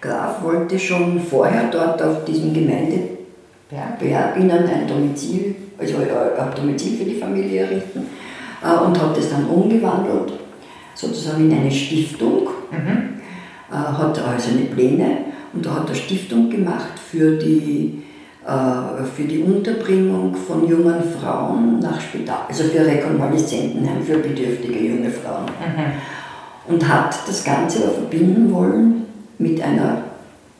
Graf 0.00 0.42
wollte 0.42 0.78
schon 0.78 1.20
vorher 1.20 1.70
dort 1.70 2.02
auf 2.02 2.24
diesem 2.24 2.52
Gemeinde 2.52 3.13
Berg, 3.74 3.98
Berg 3.98 4.36
ihnen 4.36 4.50
ein 4.50 4.86
Domizil 4.86 5.56
also 5.78 5.96
ein 5.98 6.54
Domizil 6.54 6.96
für 6.96 7.04
die 7.04 7.16
Familie 7.16 7.62
errichten 7.62 8.06
und 8.62 9.02
hat 9.02 9.16
das 9.16 9.30
dann 9.30 9.46
umgewandelt, 9.46 10.32
sozusagen 10.94 11.50
in 11.50 11.58
eine 11.58 11.70
Stiftung, 11.70 12.48
mhm. 12.70 13.20
hat 13.70 14.18
also 14.18 14.50
eine 14.52 14.66
Pläne 14.66 15.18
und 15.52 15.66
da 15.66 15.74
hat 15.76 15.88
er 15.88 15.94
Stiftung 15.94 16.48
gemacht 16.48 16.98
für 17.10 17.36
die, 17.36 18.02
für 19.14 19.24
die 19.24 19.38
Unterbringung 19.40 20.34
von 20.34 20.68
jungen 20.68 21.02
Frauen 21.20 21.80
nach 21.80 22.00
Spital, 22.00 22.46
also 22.48 22.64
für 22.64 22.86
Rekonvaleszentenheim 22.86 24.02
für 24.02 24.18
bedürftige 24.18 24.78
junge 24.78 25.10
Frauen. 25.10 25.46
Mhm. 25.46 26.72
Und 26.72 26.88
hat 26.88 27.14
das 27.28 27.44
Ganze 27.44 27.80
verbinden 27.80 28.50
wollen 28.50 29.04
mit 29.36 29.60
einer 29.60 29.98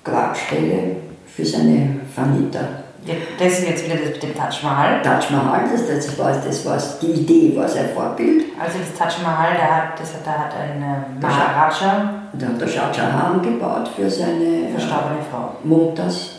Grabstelle 0.03 0.97
für 1.27 1.47
seine 1.47 1.97
Vanita. 2.15 2.84
Das 3.07 3.59
ist 3.59 3.69
jetzt 3.69 3.85
wieder 3.85 3.97
das 3.97 4.13
mit 4.15 4.23
dem 4.23 4.35
Taj 4.35 4.63
Mahal. 4.63 5.03
Taj 5.03 5.31
Mahal, 5.31 5.65
das, 5.71 5.87
das, 5.87 6.19
war, 6.19 6.33
das 6.33 6.65
war 6.65 6.79
die 7.03 7.11
Idee, 7.11 7.55
war 7.55 7.69
sein 7.69 7.91
Vorbild. 7.95 8.45
Also 8.59 8.79
das 8.79 8.99
Taj 8.99 9.23
Mahal, 9.23 9.55
da 9.59 9.77
hat, 9.77 10.01
das, 10.01 10.13
da 10.25 10.31
hat 10.31 10.55
ein 10.55 10.81
äh, 10.81 11.21
Maharaja. 11.21 12.25
Da 12.33 12.47
hat 12.47 12.61
der 12.61 12.67
Shah 12.67 12.91
Jahan 12.91 13.43
gebaut 13.43 13.89
für 13.95 14.09
seine 14.09 14.71
verstorbene 14.71 15.21
Frau. 15.31 15.57
Mumtaz. 15.65 16.37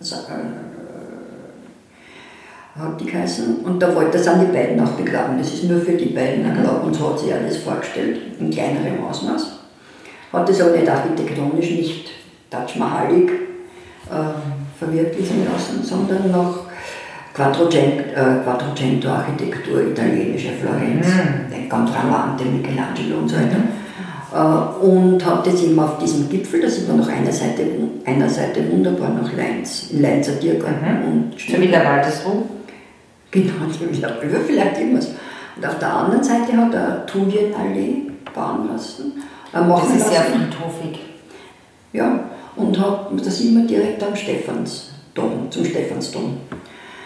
Also, 0.00 0.16
äh, 0.16 0.76
hat 2.80 3.00
die 3.00 3.06
geheißen. 3.06 3.56
Und 3.64 3.80
da 3.80 3.94
wollte 3.94 4.18
er 4.18 4.38
die 4.38 4.52
beiden 4.52 4.80
auch 4.80 4.92
begraben. 4.92 5.38
Das 5.38 5.52
ist 5.52 5.64
nur 5.64 5.80
für 5.80 5.92
die 5.92 6.14
beiden 6.14 6.44
Grab 6.62 6.82
und 6.82 6.94
so 6.94 7.10
hat 7.10 7.18
sich 7.18 7.32
alles 7.32 7.58
vorgestellt, 7.58 8.40
in 8.40 8.50
kleinerem 8.50 9.04
Ausmaß. 9.04 9.60
Hat 10.32 10.48
das 10.48 10.60
aber 10.60 10.76
nicht 10.76 10.88
architektonisch 10.88 11.70
nicht 11.70 12.10
Taj 12.50 12.78
Mahalig 12.78 13.30
äh, 14.10 14.65
verwirklichen 14.78 15.46
lassen, 15.50 15.82
sondern 15.82 16.30
noch 16.30 16.66
Quattrocento-Architektur, 17.36 19.80
äh, 19.80 19.90
italienische 19.90 20.52
Florenz, 20.52 21.06
mhm. 21.06 21.50
den 21.52 21.68
Contralante, 21.68 22.44
Michelangelo 22.44 23.18
und 23.18 23.28
so 23.28 23.36
weiter. 23.36 23.58
Äh, 24.32 24.38
und 24.84 25.24
hat 25.24 25.46
das 25.46 25.62
eben 25.62 25.78
auf 25.78 25.98
diesem 25.98 26.28
Gipfel, 26.28 26.62
da 26.62 26.68
sieht 26.68 26.88
man 26.88 26.96
noch 26.98 27.08
einer 27.08 27.32
Seite, 27.32 27.64
einer 28.04 28.28
Seite 28.28 28.68
wunderbar 28.70 29.10
nach 29.10 29.32
Leins, 29.34 29.90
in 29.90 30.02
Leinzer 30.02 30.40
Tiergarten. 30.40 31.30
Mhm. 31.30 31.36
Zur 31.36 31.60
Wielerwaldesruhe? 31.60 32.42
Genau, 33.30 33.52
die 33.68 33.96
Wielerwaldesruhe, 33.96 34.40
vielleicht 34.46 34.80
immer 34.80 35.02
so. 35.02 35.10
Und 35.56 35.66
auf 35.66 35.78
der 35.78 35.92
anderen 35.92 36.24
Seite 36.24 36.56
hat 36.56 36.74
er 36.74 37.06
Thulienallee 37.06 38.10
bauen 38.34 38.68
lassen. 38.70 39.12
Das 39.52 39.94
ist 39.94 40.10
sehr 40.10 40.22
friedhofig. 40.22 41.00
Ja, 41.92 42.18
und 42.56 42.78
hat, 42.78 43.10
das 43.24 43.40
immer 43.40 43.66
direkt 43.66 44.02
am 44.02 44.16
Stephansdom, 44.16 45.50
zum 45.50 45.64
Stephansdom. 45.64 46.38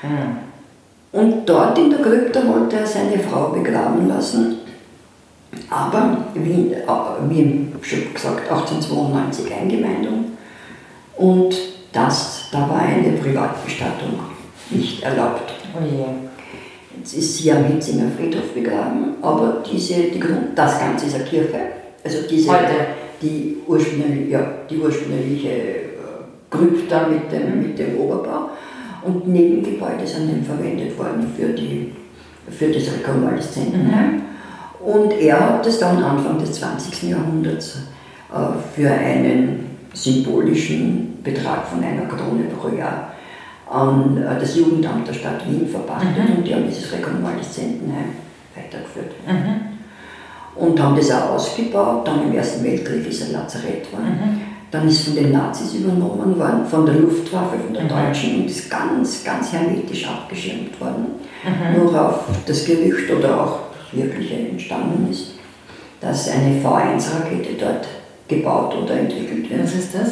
Mhm. 0.02 0.50
Und 1.12 1.48
dort 1.48 1.76
in 1.78 1.90
der 1.90 2.00
Krypta 2.00 2.46
wollte 2.46 2.76
er 2.76 2.86
seine 2.86 3.18
Frau 3.18 3.48
begraben 3.48 4.08
lassen. 4.08 4.58
Aber 5.68 6.18
wie, 6.34 6.72
wie 7.28 7.66
schon 7.82 8.14
gesagt, 8.14 8.50
1892 8.50 9.52
Eingemeindung. 9.52 10.26
Und 11.16 11.54
das, 11.92 12.44
da 12.52 12.68
war 12.68 12.80
eine 12.80 13.12
Privatbestattung 13.18 14.20
nicht 14.70 15.02
erlaubt. 15.02 15.52
Oh 15.74 15.84
je. 15.84 16.04
Jetzt 16.96 17.14
ist 17.14 17.38
sie 17.38 17.50
am 17.50 17.64
Hitzinger 17.64 18.10
Friedhof 18.16 18.52
begraben, 18.54 19.14
aber 19.22 19.62
diese, 19.70 19.94
die, 19.94 20.22
das 20.54 20.78
Ganze 20.78 21.06
ist 21.06 21.14
eine 21.14 21.24
Kirche. 21.24 21.58
Also 22.04 22.18
diese, 22.28 22.50
Heute 22.50 22.86
die 23.22 23.58
ursprüngliche, 23.66 24.30
ja, 24.30 24.46
die 24.68 24.78
ursprüngliche 24.78 25.48
äh, 25.48 25.90
Krypta 26.50 27.08
mit 27.08 27.30
dem, 27.30 27.62
mit 27.62 27.78
dem 27.78 27.98
Oberbau. 27.98 28.50
Und 29.02 29.28
Nebengebäude 29.28 30.06
sind 30.06 30.30
dann 30.30 30.44
verwendet 30.44 30.98
worden 30.98 31.32
für, 31.36 31.48
die, 31.48 31.92
für 32.50 32.68
das 32.68 32.92
Rekonvaleszentenheim. 32.92 34.12
Mhm. 34.12 34.22
Und 34.84 35.12
er 35.12 35.40
hat 35.40 35.66
das 35.66 35.78
dann 35.78 36.02
Anfang 36.02 36.38
des 36.38 36.52
20. 36.52 37.10
Jahrhunderts 37.10 37.78
äh, 38.32 38.36
für 38.74 38.90
einen 38.90 39.66
symbolischen 39.92 41.18
Betrag 41.22 41.66
von 41.66 41.82
einer 41.82 42.06
Krone 42.06 42.44
pro 42.44 42.74
Jahr 42.76 43.12
an 43.70 44.16
äh, 44.16 44.38
das 44.38 44.56
Jugendamt 44.56 45.08
der 45.08 45.14
Stadt 45.14 45.46
Wien 45.48 45.68
verpachtet 45.68 46.28
mhm. 46.28 46.36
und 46.36 46.46
die 46.46 46.54
haben 46.54 46.66
dieses 46.66 46.92
Rekonvaleszentenheim 46.92 48.12
weitergeführt. 48.54 49.12
Mhm 49.26 49.69
und 50.60 50.80
haben 50.80 50.96
das 50.96 51.10
auch 51.10 51.30
ausgebaut. 51.30 52.06
Dann 52.06 52.28
im 52.28 52.34
Ersten 52.34 52.62
Weltkrieg 52.62 53.08
ist 53.08 53.22
ein 53.24 53.32
Lazarett 53.32 53.90
geworden. 53.90 54.18
Mhm. 54.20 54.40
Dann 54.70 54.86
ist 54.86 55.04
von 55.04 55.16
den 55.16 55.32
Nazis 55.32 55.74
übernommen 55.74 56.38
worden, 56.38 56.64
von 56.64 56.86
der 56.86 56.94
Luftwaffe, 56.94 57.58
von 57.58 57.74
der 57.74 57.84
mhm. 57.84 57.88
Deutschen 57.88 58.42
und 58.42 58.46
ist 58.50 58.70
ganz, 58.70 59.24
ganz 59.24 59.52
hermetisch 59.52 60.06
abgeschirmt 60.06 60.80
worden. 60.80 61.06
Mhm. 61.44 61.82
Nur 61.82 62.08
auf 62.08 62.24
das 62.46 62.64
Gerücht 62.64 63.10
oder 63.10 63.40
auch 63.40 63.58
das 63.72 64.00
Wirkliche 64.00 64.34
entstanden 64.34 65.08
ist, 65.10 65.32
dass 66.00 66.28
eine 66.28 66.60
V1-Rakete 66.62 67.54
dort 67.58 67.88
gebaut 68.28 68.76
oder 68.76 69.00
entwickelt 69.00 69.50
wird. 69.50 69.64
Was 69.64 69.74
ist 69.74 69.94
das? 69.94 70.10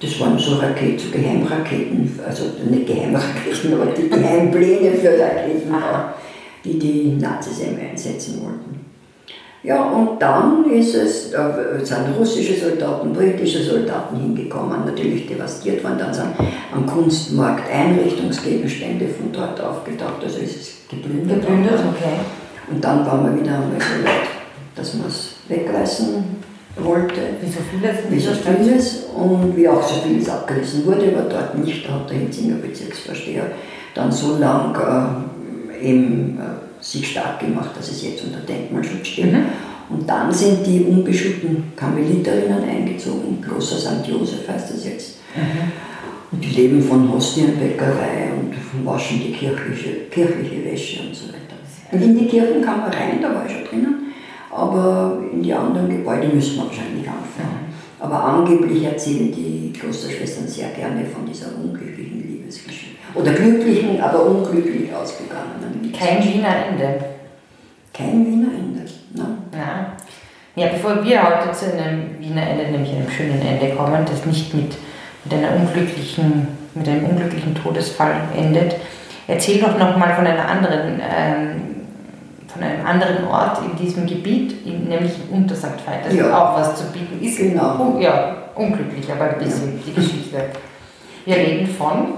Das 0.00 0.20
waren 0.20 0.38
so 0.38 0.56
Raketen, 0.56 0.98
so 0.98 1.10
Geheimraketen, 1.10 2.18
also 2.26 2.44
nicht 2.68 2.86
Geheimraketen, 2.86 3.74
aber 3.74 3.86
die 3.92 4.08
Geheimpläne 4.08 4.92
für 4.92 5.10
Raketen, 5.10 5.74
die 6.64 6.78
die 6.78 7.16
Nazis 7.20 7.60
einsetzen 7.62 8.40
wollten. 8.42 8.91
Ja, 9.64 9.80
und 9.84 10.20
dann 10.20 10.68
ist 10.70 10.94
es, 10.96 11.30
da 11.30 11.54
sind 11.82 12.18
russische 12.18 12.54
Soldaten, 12.54 13.12
britische 13.12 13.62
Soldaten 13.62 14.16
hingekommen, 14.16 14.84
natürlich 14.84 15.28
devastiert 15.28 15.84
worden, 15.84 15.98
dann 15.98 16.12
sind 16.12 16.30
am 16.74 16.84
Kunstmarkt 16.84 17.70
Einrichtungsgegenstände 17.72 19.06
von 19.06 19.30
dort 19.30 19.60
aufgetaucht, 19.60 20.24
also 20.24 20.40
ist 20.40 20.56
es 20.56 20.72
geplündert. 20.90 21.42
Geplündert, 21.42 21.78
okay. 21.78 22.18
Und 22.68 22.82
dann 22.82 23.06
waren 23.06 23.24
wir 23.24 23.40
wieder 23.40 23.54
einmal 23.54 23.78
so 23.78 24.04
weit, 24.04 24.28
dass 24.74 24.94
man 24.94 25.06
es 25.06 25.34
wegreißen 25.46 26.24
wollte. 26.78 27.20
Wie 27.40 27.48
so 27.48 27.60
vieles? 27.70 27.96
Wie 28.08 28.18
so 28.18 28.32
vieles 28.32 29.04
und 29.14 29.56
wie 29.56 29.68
auch 29.68 29.82
so 29.82 30.00
vieles 30.00 30.28
abgerissen 30.28 30.84
wurde, 30.86 31.12
aber 31.14 31.28
dort 31.28 31.56
nicht, 31.58 31.86
da 31.86 31.94
hat 31.94 32.10
der 32.10 32.18
Hitzinger 32.18 32.56
Bezirksvorsteher 32.56 33.44
dann 33.94 34.10
so 34.10 34.38
lang 34.38 34.74
äh, 34.74 35.86
eben 35.86 36.38
äh, 36.40 36.71
sich 36.82 37.12
stark 37.12 37.40
gemacht, 37.40 37.70
dass 37.76 37.90
es 37.90 38.02
jetzt 38.02 38.24
unter 38.24 38.40
Denkmalschutz 38.40 39.06
steht. 39.06 39.32
Mhm. 39.32 39.44
Und 39.88 40.08
dann 40.08 40.32
sind 40.32 40.66
die 40.66 40.84
unbeschuldeten 40.84 41.72
Karmeliterinnen 41.76 42.64
eingezogen, 42.64 43.40
Kloster 43.40 43.76
St. 43.76 44.06
Josef 44.06 44.48
heißt 44.48 44.74
das 44.74 44.84
jetzt. 44.84 45.16
Mhm. 45.36 45.72
Und 46.32 46.44
die 46.44 46.50
leben 46.50 46.82
von 46.82 47.12
Hostienbäckerei 47.12 48.30
und 48.38 48.86
waschen 48.86 49.20
die 49.20 49.32
kirchliche, 49.32 50.06
kirchliche 50.10 50.64
Wäsche 50.64 51.02
und 51.02 51.14
so 51.14 51.28
weiter. 51.28 51.38
Und 51.92 52.02
in 52.02 52.18
die 52.18 52.26
Kirchen 52.26 52.62
kann 52.62 52.80
man 52.80 52.90
rein, 52.90 53.20
da 53.20 53.34
war 53.34 53.44
ich 53.46 53.52
schon 53.52 53.64
drinnen, 53.64 54.12
aber 54.50 55.22
in 55.30 55.42
die 55.42 55.52
anderen 55.52 55.90
Gebäude 55.90 56.28
müssen 56.28 56.56
wir 56.56 56.64
wahrscheinlich 56.64 57.06
anfangen. 57.06 57.68
Mhm. 57.68 57.72
Aber 58.00 58.24
angeblich 58.24 58.82
erzählen 58.82 59.30
die 59.30 59.72
Klosterschwestern 59.78 60.48
sehr 60.48 60.70
gerne 60.70 61.04
von 61.04 61.26
dieser 61.26 61.54
unglücklichen 61.56 62.21
Liebesgeschichte. 62.52 62.96
Oder 63.14 63.32
glücklichen, 63.32 64.00
aber 64.00 64.24
unglücklich 64.24 64.94
ausgegangenen. 64.94 65.92
Kein 65.92 66.22
Wiener 66.22 66.66
Ende. 66.68 67.04
Kein 67.92 68.26
Wiener 68.26 68.48
Ende, 68.48 68.80
nein. 69.14 69.36
Ja. 70.56 70.62
ja, 70.62 70.72
bevor 70.72 71.04
wir 71.04 71.22
heute 71.22 71.52
zu 71.52 71.72
einem 71.72 72.18
Wiener 72.20 72.48
Ende, 72.48 72.70
nämlich 72.70 72.92
einem 72.92 73.10
schönen 73.10 73.40
Ende 73.42 73.74
kommen, 73.74 74.04
das 74.06 74.24
nicht 74.24 74.54
mit, 74.54 74.74
mit, 75.24 75.34
einer 75.34 75.56
unglücklichen, 75.56 76.48
mit 76.74 76.88
einem 76.88 77.04
unglücklichen 77.04 77.54
Todesfall 77.54 78.14
endet, 78.36 78.76
erzähl 79.28 79.60
doch 79.60 79.78
nochmal 79.78 80.14
von 80.14 80.26
einer 80.26 80.48
anderen 80.48 81.00
ähm, 81.00 81.62
von 82.52 82.62
einem 82.62 82.84
anderen 82.84 83.24
Ort 83.28 83.60
in 83.64 83.82
diesem 83.82 84.06
Gebiet, 84.06 84.66
nämlich 84.66 85.12
in 85.30 85.42
Untersankt 85.42 85.86
Veit, 85.86 86.04
das 86.04 86.14
ja. 86.14 86.36
auch 86.36 86.54
was 86.58 86.76
zu 86.76 86.84
bieten 86.92 87.24
ist. 87.24 87.38
Genau. 87.38 87.96
Ja, 87.98 88.36
unglücklich, 88.54 89.10
aber 89.10 89.30
ein 89.30 89.38
bisschen 89.38 89.78
ja. 89.78 89.82
die 89.86 89.94
Geschichte. 89.94 90.36
Wir 91.24 91.36
reden 91.36 91.66
von 91.66 92.14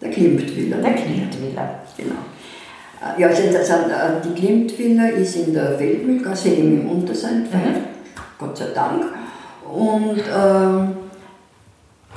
der 0.00 0.10
Klimtvilla. 0.10 0.76
Der 0.78 0.94
Klimtvilla. 0.94 1.80
Genau. 1.96 2.14
Äh, 3.00 3.20
ja, 3.20 3.28
also 3.28 3.42
äh, 3.42 3.56
die 4.24 4.40
Klimtvilla 4.40 5.08
ist 5.08 5.36
in 5.36 5.54
der 5.54 5.78
Feldmühlgasse 5.78 6.48
eben 6.50 6.80
im 6.80 6.90
Unterseinfeld, 6.90 7.76
mhm. 7.76 7.84
Gott 8.38 8.56
sei 8.56 8.66
Dank. 8.74 9.04
Und 9.70 10.18
äh, 10.18 10.94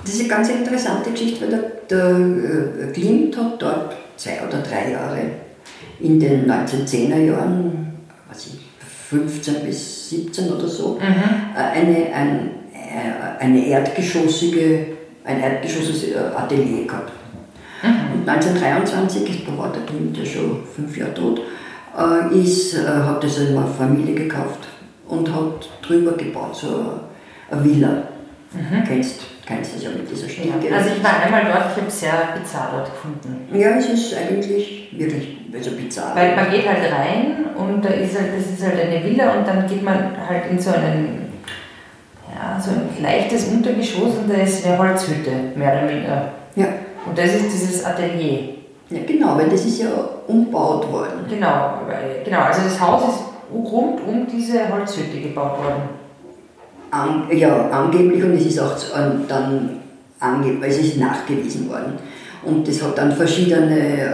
das 0.04 0.14
ist 0.14 0.22
eine 0.22 0.30
ganz 0.30 0.50
interessante 0.50 1.12
Geschichte, 1.12 1.42
weil 1.42 1.50
der, 1.50 1.60
der 1.90 2.90
äh, 2.90 2.92
Klimt 2.94 3.38
hat 3.38 3.62
dort 3.62 3.96
zwei 4.18 4.40
oder 4.48 4.60
drei 4.60 4.92
Jahre 4.92 5.20
in 6.00 6.20
den 6.20 6.50
1910er 6.50 7.20
Jahren, 7.20 7.98
was 8.28 8.48
ich, 8.48 8.60
15 9.10 9.66
bis 9.66 10.10
17 10.10 10.50
oder 10.54 10.68
so, 10.68 10.94
mhm. 10.94 11.06
eine, 11.54 12.14
ein, 12.14 12.52
eine 13.40 13.68
erdgeschossige, 13.68 14.86
ein 15.26 15.42
erdgeschossiges 15.42 16.16
Atelier 16.16 16.88
gehabt. 16.88 17.12
Und 18.22 18.30
1923, 18.30 19.46
da 19.46 19.58
war 19.58 19.72
der 19.72 19.82
Kind 19.82 20.16
ja 20.16 20.24
schon 20.24 20.60
fünf 20.76 20.96
Jahre 20.96 21.14
tot, 21.16 21.42
äh, 21.98 22.40
ist, 22.40 22.76
äh, 22.76 22.86
hat 22.86 23.24
das 23.24 23.40
eine 23.40 23.66
Familie 23.66 24.14
gekauft 24.14 24.68
und 25.08 25.34
hat 25.34 25.68
drüber 25.82 26.12
gebaut, 26.12 26.56
so 26.56 27.00
eine 27.50 27.64
Villa. 27.64 28.04
Mhm. 28.54 28.84
Kennst, 28.88 29.22
kennst 29.48 29.76
das 29.76 29.84
ja 29.84 29.90
mit 29.90 30.10
dieser 30.10 30.30
Stiege. 30.30 30.50
Ja. 30.70 30.78
Also 30.78 30.90
ich 30.96 31.04
war 31.04 31.20
einmal 31.24 31.46
dort, 31.46 31.72
ich 31.72 31.82
habe 31.82 31.90
sehr 31.90 32.30
bizarr 32.40 32.70
dort 32.74 32.92
gefunden. 32.92 33.48
Ja, 33.58 33.70
es 33.78 33.90
ist 33.90 34.16
eigentlich 34.16 34.90
wirklich 34.92 35.38
also 35.52 35.72
bizarr. 35.72 36.16
Weil 36.16 36.36
man 36.36 36.52
geht 36.52 36.68
halt 36.68 36.92
rein 36.92 37.46
und 37.58 37.84
da 37.84 37.90
ist 37.90 38.20
halt, 38.20 38.38
das 38.38 38.52
ist 38.52 38.64
halt 38.64 38.80
eine 38.80 39.04
Villa 39.04 39.34
und 39.34 39.48
dann 39.48 39.66
geht 39.68 39.82
man 39.82 40.16
halt 40.30 40.44
in 40.52 40.60
so 40.60 40.70
einen, 40.70 41.34
ja, 42.36 42.60
so 42.60 42.70
ein 42.70 43.02
leichtes 43.02 43.48
Untergeschoss 43.48 44.18
und 44.20 44.30
da 44.30 44.36
ist 44.36 44.64
eine 44.64 44.78
Holzhütte, 44.78 45.32
mehr 45.56 45.74
oder 45.74 45.90
weniger. 45.90 46.32
Ja. 46.56 46.68
Und 47.06 47.18
das 47.18 47.36
ist 47.36 47.52
dieses 47.52 47.86
Atelier. 47.86 48.56
Ja, 48.90 49.00
genau, 49.08 49.38
weil 49.38 49.50
das 49.50 49.66
ist 49.66 49.82
ja 49.82 49.90
umgebaut 50.28 50.92
worden. 50.92 51.26
Genau, 51.30 51.80
weil, 51.88 52.24
genau, 52.26 52.42
also 52.42 52.62
das 52.64 52.80
Haus 52.80 53.04
ist 53.04 53.24
rund 53.54 54.00
um 54.06 54.28
diese 54.28 54.68
Holzhütte 54.72 55.20
gebaut 55.22 55.64
worden. 55.64 56.02
An, 56.92 57.26
ja, 57.32 57.70
angeblich 57.70 58.22
und 58.24 58.34
es 58.34 58.46
ist 58.48 58.60
auch 58.60 58.76
dann 59.30 59.80
ange, 60.20 60.58
es 60.62 60.78
ist 60.78 60.98
nachgewiesen 60.98 61.70
worden. 61.70 61.94
Und 62.44 62.68
es 62.68 62.84
hat 62.84 62.98
dann 62.98 63.12
verschiedene 63.12 63.78
äh, 63.78 64.12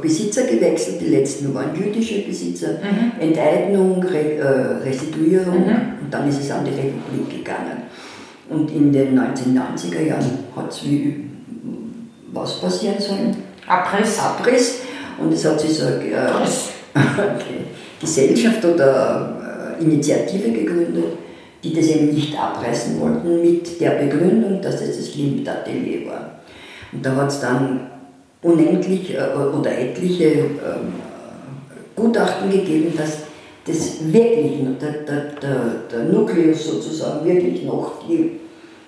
Besitzer 0.00 0.44
gewechselt. 0.44 1.00
Die 1.00 1.08
letzten 1.08 1.52
waren 1.52 1.74
jüdische 1.74 2.22
Besitzer. 2.22 2.78
Mhm. 2.80 3.20
Enteignung, 3.20 4.02
Re, 4.02 4.36
äh, 4.36 4.88
Restituierung 4.88 5.66
mhm. 5.66 5.76
und 6.02 6.12
dann 6.14 6.28
ist 6.28 6.40
es 6.40 6.50
an 6.50 6.64
die 6.64 6.70
Republik 6.70 7.38
gegangen. 7.38 7.82
Und 8.48 8.70
in 8.70 8.92
den 8.92 9.18
1990er 9.18 10.02
Jahren 10.02 10.30
hat 10.54 10.70
es 10.70 10.84
wie 10.84 11.24
was 12.36 12.60
passieren 12.60 12.96
sollen? 12.98 13.36
Abriss. 13.66 14.18
Abriss. 14.18 14.80
Und 15.18 15.32
es 15.32 15.44
hat 15.44 15.60
sich 15.60 15.74
so 15.74 15.86
eine 15.86 16.04
äh, 16.04 16.28
Gesellschaft 18.00 18.64
oder 18.64 19.76
äh, 19.78 19.82
Initiative 19.82 20.50
gegründet, 20.50 21.04
die 21.64 21.74
das 21.74 21.86
eben 21.86 22.14
nicht 22.14 22.38
abreißen 22.38 23.00
wollten, 23.00 23.42
mit 23.42 23.80
der 23.80 23.90
Begründung, 23.90 24.60
dass 24.60 24.80
das 24.80 24.96
das 24.96 25.12
Klimt-Atelier 25.12 26.06
war. 26.08 26.40
Und 26.92 27.04
da 27.04 27.16
hat 27.16 27.28
es 27.28 27.40
dann 27.40 27.90
unendlich 28.42 29.14
äh, 29.14 29.36
oder 29.36 29.76
etliche 29.76 30.26
ähm, 30.26 30.94
Gutachten 31.94 32.50
gegeben, 32.50 32.92
dass 32.96 33.18
das 33.66 34.12
wirklich, 34.12 34.60
der, 34.80 34.92
der, 34.92 35.24
der, 35.42 35.60
der 35.90 36.04
Nukleus 36.04 36.66
sozusagen, 36.66 37.26
wirklich 37.26 37.64
noch 37.64 38.06
die, 38.06 38.32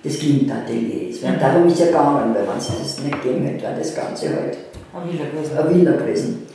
das 0.03 0.19
Klimt-Atelier 0.19 1.09
ist. 1.09 1.23
Weil 1.23 1.33
mhm. 1.33 1.39
darum 1.39 1.67
ist 1.67 1.79
ja 1.79 1.87
gegangen, 1.87 2.33
weil 2.33 2.47
wenn 2.47 2.57
es 2.57 2.67
das 2.67 3.03
nicht 3.03 3.21
gegeben 3.21 3.45
hätte, 3.45 3.63
wäre 3.63 3.75
das 3.77 3.95
Ganze 3.95 4.29
halt 4.29 4.57
eine 4.93 5.11
Villa 5.11 5.25
gewesen. 5.25 5.57
Eine 5.57 5.75
Villa 5.75 5.91
gewesen. 5.91 6.47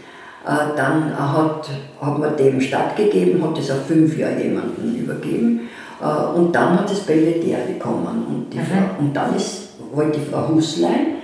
Äh, 0.46 0.76
dann 0.76 1.18
hat, 1.18 1.68
hat 2.00 2.18
man 2.18 2.36
dem 2.36 2.60
stattgegeben, 2.60 3.42
hat 3.42 3.58
es 3.58 3.70
auf 3.70 3.86
fünf 3.86 4.16
Jahre 4.18 4.42
jemanden 4.42 4.96
übergeben 4.96 5.68
äh, 6.02 6.36
und 6.36 6.54
dann 6.54 6.78
hat 6.78 6.90
das 6.90 7.00
Belvedere 7.00 7.62
bekommen. 7.66 8.26
Und, 8.28 8.52
die 8.52 8.58
mhm. 8.58 8.62
Frau, 8.62 9.00
und 9.00 9.14
dann 9.14 9.34
ist, 9.36 9.68
wollte 9.92 10.18
die 10.18 10.26
Frau 10.26 10.48
Huslein 10.48 11.14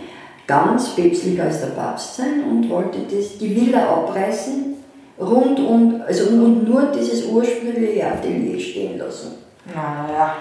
ganz 0.46 0.96
päpstlicher 0.96 1.44
als 1.44 1.60
der 1.60 1.68
Papst 1.68 2.16
sein 2.16 2.44
und 2.50 2.68
wollte 2.68 2.98
das, 3.10 3.38
die 3.38 3.54
Villa 3.54 3.88
abreißen, 3.88 4.74
rund 5.20 5.60
um, 5.60 6.02
also 6.06 6.30
und 6.30 6.68
nur 6.68 6.86
dieses 6.86 7.26
ursprüngliche 7.26 8.06
Atelier 8.06 8.58
stehen 8.58 8.98
lassen. 8.98 9.32
Naja. 9.66 10.34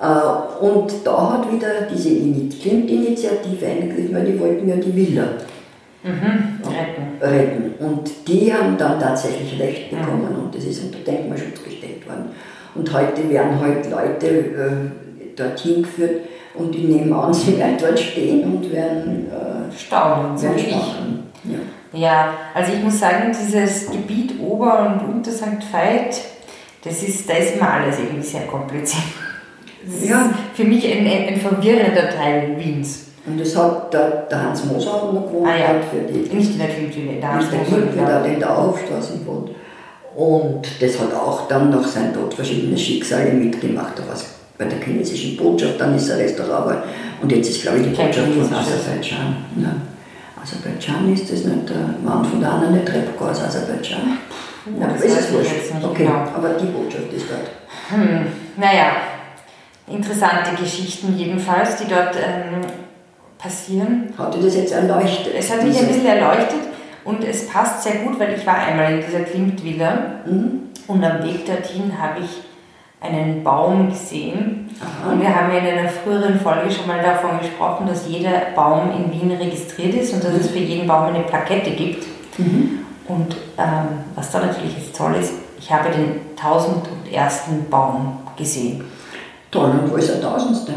Äh, 0.00 0.64
und 0.64 0.92
da 1.04 1.32
hat 1.32 1.52
wieder 1.52 1.68
diese 1.90 2.10
Klimt-Initiative 2.10 3.66
eingegriffen, 3.66 4.14
weil 4.14 4.24
die 4.26 4.40
wollten 4.40 4.68
ja 4.68 4.76
die 4.76 4.94
Villa 4.94 5.24
mhm. 6.02 6.60
retten. 6.64 7.22
retten. 7.22 7.74
Und 7.84 8.10
die 8.28 8.52
haben 8.52 8.76
dann 8.76 9.00
tatsächlich 9.00 9.58
Recht 9.58 9.90
bekommen 9.90 10.28
mhm. 10.30 10.44
und 10.44 10.54
das 10.54 10.64
ist 10.64 10.84
unter 10.84 10.98
Denkmalschutz 10.98 11.62
gestellt 11.64 12.06
worden. 12.06 12.30
Und 12.74 12.92
heute 12.92 13.28
werden 13.30 13.58
halt 13.58 13.90
Leute 13.90 14.26
äh, 14.26 15.34
dorthin 15.34 15.82
geführt 15.82 16.20
und 16.54 16.74
die 16.74 16.84
nehmen 16.84 17.12
an, 17.12 17.32
sie 17.32 17.58
werden 17.58 17.76
dort 17.80 17.98
stehen 17.98 18.44
und 18.44 18.70
werden 18.72 19.26
äh, 19.30 19.74
staunen. 19.74 20.36
So 20.36 20.48
staunen. 20.58 21.24
Ja. 21.92 21.98
ja, 21.98 22.34
also 22.54 22.72
ich 22.72 22.82
muss 22.82 22.98
sagen, 22.98 23.32
dieses 23.32 23.90
Gebiet 23.90 24.38
Ober- 24.40 25.00
und 25.00 25.14
Unter 25.14 25.30
St. 25.30 25.72
Veit, 25.72 26.20
das 26.82 27.02
ist, 27.02 27.28
da 27.28 27.34
ist 27.34 27.56
immer 27.56 27.70
alles 27.70 27.98
irgendwie 27.98 28.26
sehr 28.26 28.42
kompliziert. 28.42 29.04
Ja. 30.04 30.30
für 30.54 30.64
mich 30.64 30.84
ein, 30.86 31.06
ein 31.06 31.36
verwirrender 31.40 32.10
Teil 32.10 32.56
Wiens. 32.58 33.06
Und 33.26 33.40
das 33.40 33.56
hat 33.56 33.92
der, 33.92 34.26
der 34.30 34.42
Hans 34.42 34.64
Moser 34.64 35.10
noch 35.12 35.26
gewohnt 35.26 35.48
ah, 35.48 35.56
ja. 35.56 35.80
für 35.90 36.12
die. 36.12 36.34
Nicht 36.34 36.52
in 36.52 36.58
der 36.58 36.68
Klinkwiese, 36.68 37.20
da 37.20 37.36
Nicht 37.36 37.52
in 37.52 38.06
der 38.06 38.24
in 38.24 38.38
der 38.38 38.56
Aufstraße 38.56 39.18
gewohnt. 39.18 39.50
Und 40.14 40.62
das 40.80 40.98
hat 41.00 41.12
auch 41.12 41.48
dann 41.48 41.70
nach 41.70 41.86
seinem 41.86 42.14
Tod 42.14 42.32
verschiedene 42.32 42.78
Schicksale 42.78 43.32
mitgemacht. 43.32 43.98
Da 43.98 44.06
war 44.06 44.14
bei 44.56 44.64
der 44.64 44.78
chinesischen 44.80 45.36
Botschaft, 45.36 45.80
dann 45.80 45.94
ist 45.94 46.08
er 46.08 46.18
Restaurant 46.18 46.78
und 47.20 47.30
jetzt 47.30 47.50
ist, 47.50 47.62
glaube 47.62 47.78
ich, 47.78 47.84
die 47.84 47.90
Botschaft 47.90 48.32
von 48.32 48.54
Aserbaidschan. 48.54 49.36
Ja. 49.60 49.76
Aserbaidschan 50.42 51.12
ist 51.12 51.30
das 51.30 51.44
nicht 51.44 51.68
der 51.68 51.94
Mann 52.02 52.24
von 52.24 52.40
der 52.40 52.52
anderen, 52.52 52.74
der 52.76 52.84
Trepko 52.86 53.26
aus 53.26 53.42
Aserbaidschan. 53.42 54.18
Ja, 54.80 54.86
das 54.88 55.02
ist 55.02 55.20
es 55.20 55.32
wurscht. 55.32 55.52
Okay, 55.82 56.04
genau. 56.04 56.24
aber 56.34 56.50
die 56.60 56.66
Botschaft 56.66 57.12
ist 57.14 57.26
dort. 57.28 57.50
Hm, 57.90 58.26
naja, 58.56 58.96
interessante 59.88 60.60
Geschichten 60.60 61.16
jedenfalls, 61.16 61.76
die 61.76 61.88
dort 61.88 62.16
ähm, 62.16 62.60
passieren. 63.38 64.12
Hat 64.18 64.34
dir 64.34 64.42
das 64.42 64.56
jetzt 64.56 64.72
erleuchtet? 64.72 65.34
Es 65.38 65.50
hat 65.50 65.62
mich 65.62 65.78
ein 65.78 65.86
bisschen 65.86 66.06
erleuchtet 66.06 66.60
und 67.04 67.22
es 67.24 67.48
passt 67.48 67.82
sehr 67.82 67.96
gut, 67.96 68.18
weil 68.18 68.34
ich 68.34 68.46
war 68.46 68.56
einmal 68.56 68.94
in 68.94 69.02
dieser 69.04 69.20
Klimt-Villa 69.20 70.22
mhm. 70.26 70.70
und 70.88 71.04
am 71.04 71.22
Weg 71.22 71.46
dorthin 71.46 71.92
habe 72.00 72.20
ich 72.20 72.42
einen 73.00 73.44
Baum 73.44 73.90
gesehen. 73.90 74.70
Aha. 74.80 75.12
Und 75.12 75.20
wir 75.20 75.34
haben 75.34 75.52
ja 75.52 75.58
in 75.58 75.78
einer 75.78 75.88
früheren 75.88 76.40
Folge 76.40 76.70
schon 76.70 76.86
mal 76.86 77.02
davon 77.02 77.38
gesprochen, 77.38 77.86
dass 77.86 78.08
jeder 78.08 78.52
Baum 78.54 78.90
in 78.90 79.12
Wien 79.12 79.30
registriert 79.30 79.94
ist 79.94 80.14
und 80.14 80.24
dass 80.24 80.32
mhm. 80.32 80.40
es 80.40 80.50
für 80.50 80.58
jeden 80.58 80.88
Baum 80.88 81.06
eine 81.06 81.24
Plakette 81.24 81.70
gibt. 81.70 82.04
Mhm. 82.38 82.80
Und 83.06 83.36
ähm, 83.56 84.04
was 84.16 84.32
da 84.32 84.40
natürlich 84.40 84.76
jetzt 84.76 84.96
toll 84.96 85.14
ist, 85.14 85.34
ich 85.58 85.70
habe 85.72 85.90
den 85.90 86.20
1001. 86.36 87.44
Baum 87.70 88.18
gesehen. 88.36 88.84
Toll, 89.56 89.70
und 89.70 89.90
wo 89.90 89.96
ist 89.96 90.08
der 90.08 90.20
tausendste? 90.20 90.72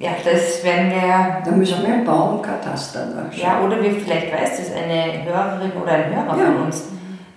Ja, 0.00 0.10
das 0.24 0.62
werden 0.62 0.90
wir. 0.90 1.42
Da 1.44 1.50
müssen 1.50 1.82
wir 1.82 1.94
ein 1.94 2.04
Baumkataster 2.04 3.06
nachschauen. 3.06 3.42
Ja, 3.42 3.60
oder 3.64 3.82
wie 3.82 3.90
vielleicht 3.90 4.32
weiß 4.32 4.58
das 4.58 4.72
eine 4.72 5.24
Hörerin 5.24 5.72
oder 5.80 5.92
ein 5.92 6.14
Hörer 6.14 6.38
ja. 6.38 6.44
von 6.46 6.64
uns. 6.66 6.84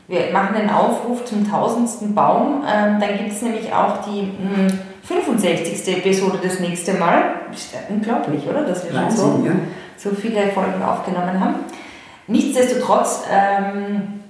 Wir 0.07 0.31
machen 0.31 0.55
einen 0.55 0.69
Aufruf 0.69 1.25
zum 1.25 1.49
tausendsten 1.49 2.13
Baum. 2.13 2.63
Ähm, 2.67 2.99
dann 2.99 3.17
gibt 3.17 3.31
es 3.31 3.41
nämlich 3.41 3.73
auch 3.73 4.01
die 4.05 4.23
mh, 4.23 4.69
hm, 4.69 4.79
65. 5.03 5.97
Episode 5.97 6.39
das 6.43 6.59
nächste 6.59 6.93
Mal. 6.93 7.23
Ist 7.51 7.73
ja 7.73 7.79
unglaublich, 7.89 8.45
oder? 8.47 8.63
Dass 8.63 8.85
wir 8.85 8.93
Wahnsinn, 8.93 9.19
schon 9.19 9.41
so, 9.41 9.47
ja. 9.47 9.53
so 9.97 10.09
viele 10.11 10.47
Folgen 10.51 10.83
aufgenommen 10.83 11.39
haben. 11.39 11.55
Nichtsdestotrotz 12.27 13.23
ähm, 13.31 14.20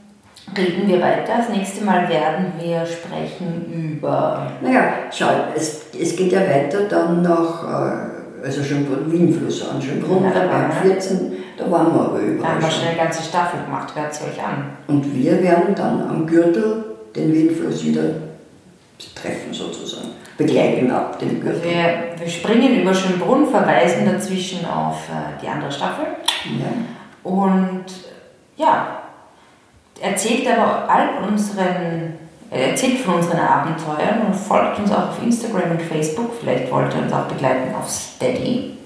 reden 0.57 0.87
wir 0.87 1.01
weiter. 1.01 1.37
Das 1.37 1.49
nächste 1.49 1.83
Mal 1.83 2.07
werden 2.09 2.53
wir 2.59 2.85
sprechen 2.85 3.65
über. 3.71 4.51
Naja, 4.61 4.93
schau, 5.11 5.29
es, 5.55 5.81
es 5.99 6.15
geht 6.15 6.31
ja 6.31 6.41
weiter 6.41 6.83
dann 6.89 7.21
noch. 7.21 7.63
Äh 7.63 8.21
also 8.43 8.63
schon 8.63 9.11
Wienfluss 9.11 9.69
an, 9.69 9.81
schon 9.81 10.01
runter 10.03 10.45
ja, 10.45 10.47
beim 10.47 10.71
14, 10.71 11.31
da 11.57 11.69
waren 11.69 11.93
wir 11.93 12.01
aber 12.01 12.19
überall. 12.19 12.41
Da 12.41 12.55
haben 12.55 12.61
wir 12.61 12.71
schon 12.71 12.87
eine 12.87 12.97
ganze 12.97 13.23
Staffel 13.23 13.63
gemacht, 13.63 13.93
hört 13.95 14.11
es 14.11 14.21
euch 14.21 14.43
an. 14.43 14.77
Und 14.87 15.15
wir 15.15 15.41
werden 15.41 15.75
dann 15.75 16.01
am 16.09 16.25
Gürtel 16.25 16.83
den 17.15 17.33
Wienfluss 17.33 17.85
wieder 17.85 18.03
treffen 19.15 19.53
sozusagen, 19.53 20.09
begleiten 20.37 20.91
ab 20.91 21.19
den 21.19 21.41
Gürtel. 21.41 21.63
Wir, 21.63 22.19
wir 22.19 22.27
springen 22.27 22.81
über 22.81 22.93
Schönbrunn, 22.93 23.47
verweisen 23.47 24.05
dazwischen 24.05 24.65
auf 24.65 25.09
äh, 25.09 25.41
die 25.41 25.47
andere 25.47 25.71
Staffel. 25.71 26.05
Ja. 26.45 27.29
Und 27.29 27.85
ja, 28.57 29.00
erzählt 30.01 30.47
aber 30.47 30.89
all 30.89 31.23
unseren 31.27 32.13
erzählt 32.51 32.99
von 32.99 33.15
unseren 33.15 33.39
Abenteuern 33.39 34.27
und 34.27 34.35
folgt 34.35 34.77
uns 34.79 34.91
auch 34.91 35.09
auf 35.09 35.23
Instagram 35.23 35.71
und 35.71 35.81
Facebook. 35.81 36.33
Vielleicht 36.39 36.71
wollt 36.71 36.93
ihr 36.93 37.01
uns 37.03 37.11
auch 37.13 37.25
begleiten 37.25 37.73
auf 37.73 37.89
Steady. 37.89 38.77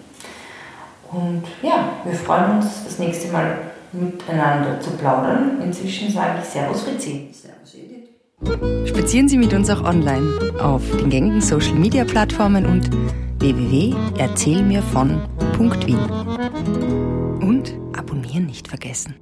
Und 1.11 1.43
ja, 1.61 1.89
wir 2.03 2.13
freuen 2.13 2.57
uns, 2.57 2.83
das 2.83 2.97
nächste 2.99 3.31
Mal 3.31 3.57
miteinander 3.91 4.79
zu 4.79 4.91
plaudern. 4.91 5.59
Inzwischen 5.63 6.11
sage 6.11 6.39
ich 6.43 6.49
Servus 6.49 6.83
Fritzi. 6.83 7.29
Servus 7.31 7.73
Edith. 7.73 8.09
Spazieren 8.87 9.27
Sie 9.27 9.37
mit 9.37 9.51
uns 9.53 9.69
auch 9.69 9.83
online 9.83 10.53
auf 10.59 10.83
den 10.97 11.09
gängigen 11.09 11.41
Social 11.41 11.75
Media 11.75 12.03
Plattformen 12.03 12.65
und 12.65 12.89
www.erzählmirvon.wien. 13.39 15.99
Und 17.41 17.73
abonnieren 17.97 18.45
nicht 18.45 18.67
vergessen. 18.67 19.15